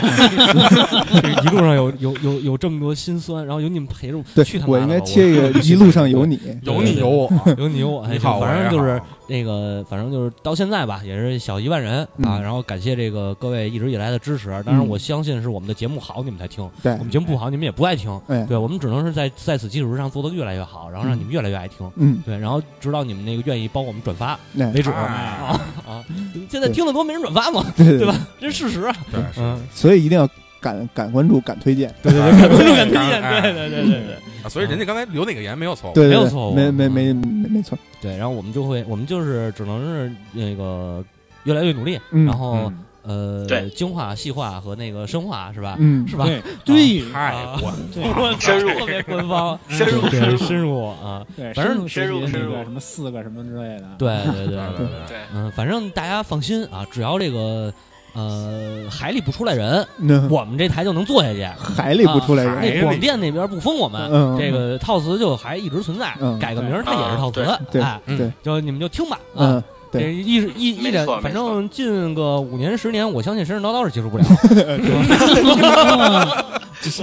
[1.21, 6.39] 这 一路上有有有有这么多心酸，然后有你们陪着我，对去他，妈的吧我应该切一个一路上有你。
[6.63, 12.37] 有你有我，有你有我，哎你好，反正就是那个，反正就是到现在吧，也是小一万人啊。
[12.37, 14.47] 嗯然后感谢这个各位一直以来的支持。
[14.65, 18.09] 当然，嗯我相信是我们的节目好，你们才听；对我，们节目不好，你们也不爱听。
[18.27, 21.89] 哎，对，我们只能是在在此基础之上做得越来越好，然后让你们越来越爱听。
[21.99, 24.39] 嗯，对，然后直到你们那个愿意帮我们转发
[24.73, 24.89] 为止。
[24.89, 24.95] 哎。
[24.95, 26.03] 啊啊！
[26.49, 27.85] 现在听得多没人转发嘛，对。
[27.85, 28.15] 对对吧？
[28.39, 28.95] 这是事实啊。
[29.37, 30.27] 嗯，所以一定要
[30.59, 31.93] 敢敢关注，敢推荐。
[32.01, 34.15] 对对对，敢关注敢推荐，哎对对对对对。
[34.43, 35.91] 啊所以人家刚才留那个言没有错。
[35.91, 36.49] 误，对，对对没有错。
[36.51, 37.77] 误没没没没没错。
[38.01, 41.03] 对，然后我们就会，我们就是只能是那个
[41.43, 42.25] 越来越努力，嗯。
[42.25, 42.77] 然后嗯
[43.09, 43.69] 呃，对。
[43.71, 45.75] 精化、细化和那个深化是吧？
[45.79, 46.25] 嗯，是吧？
[46.25, 46.41] 对。
[46.63, 47.11] 对。
[47.11, 47.73] 太啊我
[48.21, 48.69] 我操深入。
[48.79, 50.01] 特别官方， 深入。
[50.09, 50.19] 对。
[50.19, 50.37] 深入。
[50.37, 51.25] 深入啊！
[51.35, 53.85] 对，反正深入深入那个什么四个什么之类的。
[53.97, 54.55] 对对对对。
[54.55, 57.73] 对，对对，嗯，反正大家放心啊，只要这个
[58.13, 61.43] 呃海里不出来人，那我们这台就能做下去。
[61.59, 66.37] 海里不出来那广电那边不封我们，嗯，这个套词就还一直存在，嗯。
[66.39, 69.37] 改个名儿它也是套词啊，对哎，对，就你们就听吧啊。
[69.37, 74.23] 嗯，对这一一一点，反正近个五年十年，我相信神神叨叨是接受不了。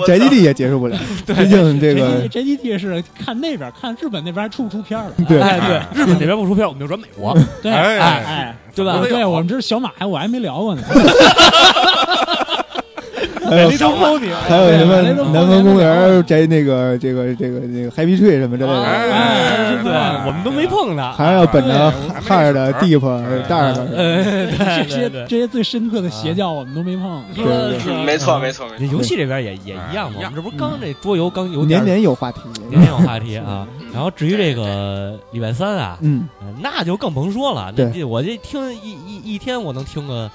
[0.07, 5.13] 宅基地也结束不了， 毕竟这个 JDT 是看那边，看日本那边还出不出片了？
[5.29, 10.83] 对哎，对，日本这边不出片，我们就转美国，对，哎哎哎，对吧对，我们这小马还我还没聊过呢。
[13.49, 19.93] 还有你都包你，还有什么南方公园摘那个这个这个这个 Happy Tree 什么之类的，哎对，
[20.27, 21.13] 我们都没碰呢。
[21.13, 23.01] 还是要本着对哈尔的 Deep
[23.49, 24.47] 大的，呃，
[24.85, 25.11] 这些。
[25.29, 27.23] 这些最深刻的邪教我们都没碰。
[28.05, 28.87] 没错没错没错。
[28.93, 33.67] 游戏这边也也一样嘛，我们这不是刚这桌游刚有年年有话题，年年有话题啊。
[33.93, 37.73] 然后至于这个礼拜三啊，嗯，呃那就更甭说了。
[37.77, 40.31] 这我这听一一一天，我能听个，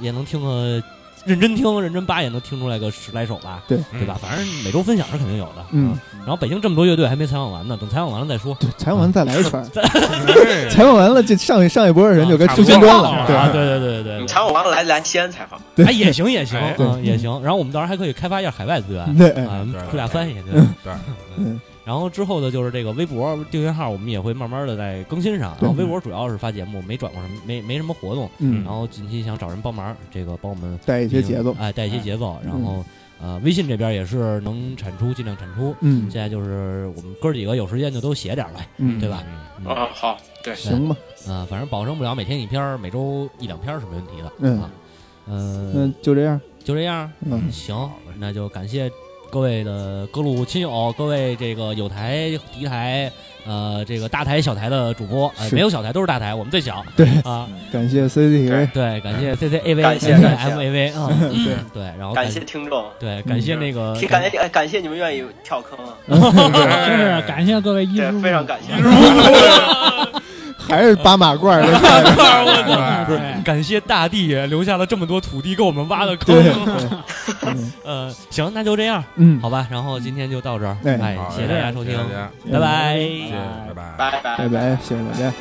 [0.00, 0.82] 也能听个，
[1.26, 3.78] 认真听认真扒也能听出来个十来首吧，对。
[3.92, 4.16] 对吧？
[4.20, 5.64] 反正每周分享是肯定有的。
[5.72, 5.90] 嗯。
[5.90, 8.52] 啊然后北京这么多乐队还没采访完呢，等采访完了再说。
[8.58, 10.68] 对，采访完再来一圈， 哎。
[10.68, 14.20] 采访完了，这上一上一波人就该出新歌了，啊，对，对对对对对。
[14.22, 17.30] 你采访完了来来西安采访，哎，也行也行，嗯也行。
[17.42, 20.60] 然后我们到时候还可以开发一下海外资源对，啊，对出俩翻译，对。
[20.82, 20.92] 对，
[21.36, 25.56] 嗯然后之后的就是这个微博订阅号，我们也会慢慢的在更新上。
[25.60, 28.28] 然后微博主要是发节目，没转过什么，没没什么活动。
[28.38, 32.36] 嗯然，后近期想找人帮忙，这个帮我们带一些节奏，哎，带一些节奏。
[32.44, 32.84] 然后
[33.22, 35.76] 呃，微信这边也是能产出尽量产出。
[35.80, 39.22] 嗯现在就是我们哥几个有时间就都写点呗，嗯，对吧？
[39.64, 40.96] 嗯啊好，对，行吧，
[41.28, 44.32] 啊，反正保证不了每天一篇儿，每周一两篇儿是没问题的。
[44.40, 44.70] 嗯啊，
[45.28, 47.08] 呃，那就这样，就这样。
[47.20, 48.90] 嗯，行，那就感谢
[49.36, 53.12] 各位的各路亲友，各位这个有台、敌台、
[53.46, 56.82] 呃，这个大台、小台的主播，呃，没有小台，都是大台，我们最小。
[56.96, 57.06] 对。
[57.22, 60.54] 啊，感谢 CCTV，对，感谢 CCAV，感谢感感谢。
[60.56, 68.72] MAV 啊，对，对，然后感谢听众，对，感谢那个感谢哎感谢你们愿意跳坑啊，真 是感谢各位衣对，非常感谢。
[70.68, 71.72] 还是八马褂儿的。
[71.78, 76.36] 看着，不是感谢大地留下了这么多土地给我们挖的坑。
[77.46, 79.66] 嗯 呃，行，那就这样，嗯，好吧。
[79.70, 81.16] 然后今天就到这儿，哎。
[81.34, 81.96] 谢谢大家收听。
[82.52, 82.98] 拜拜。
[83.74, 84.36] 拜拜。
[84.36, 85.32] 拜拜，谢谢大家。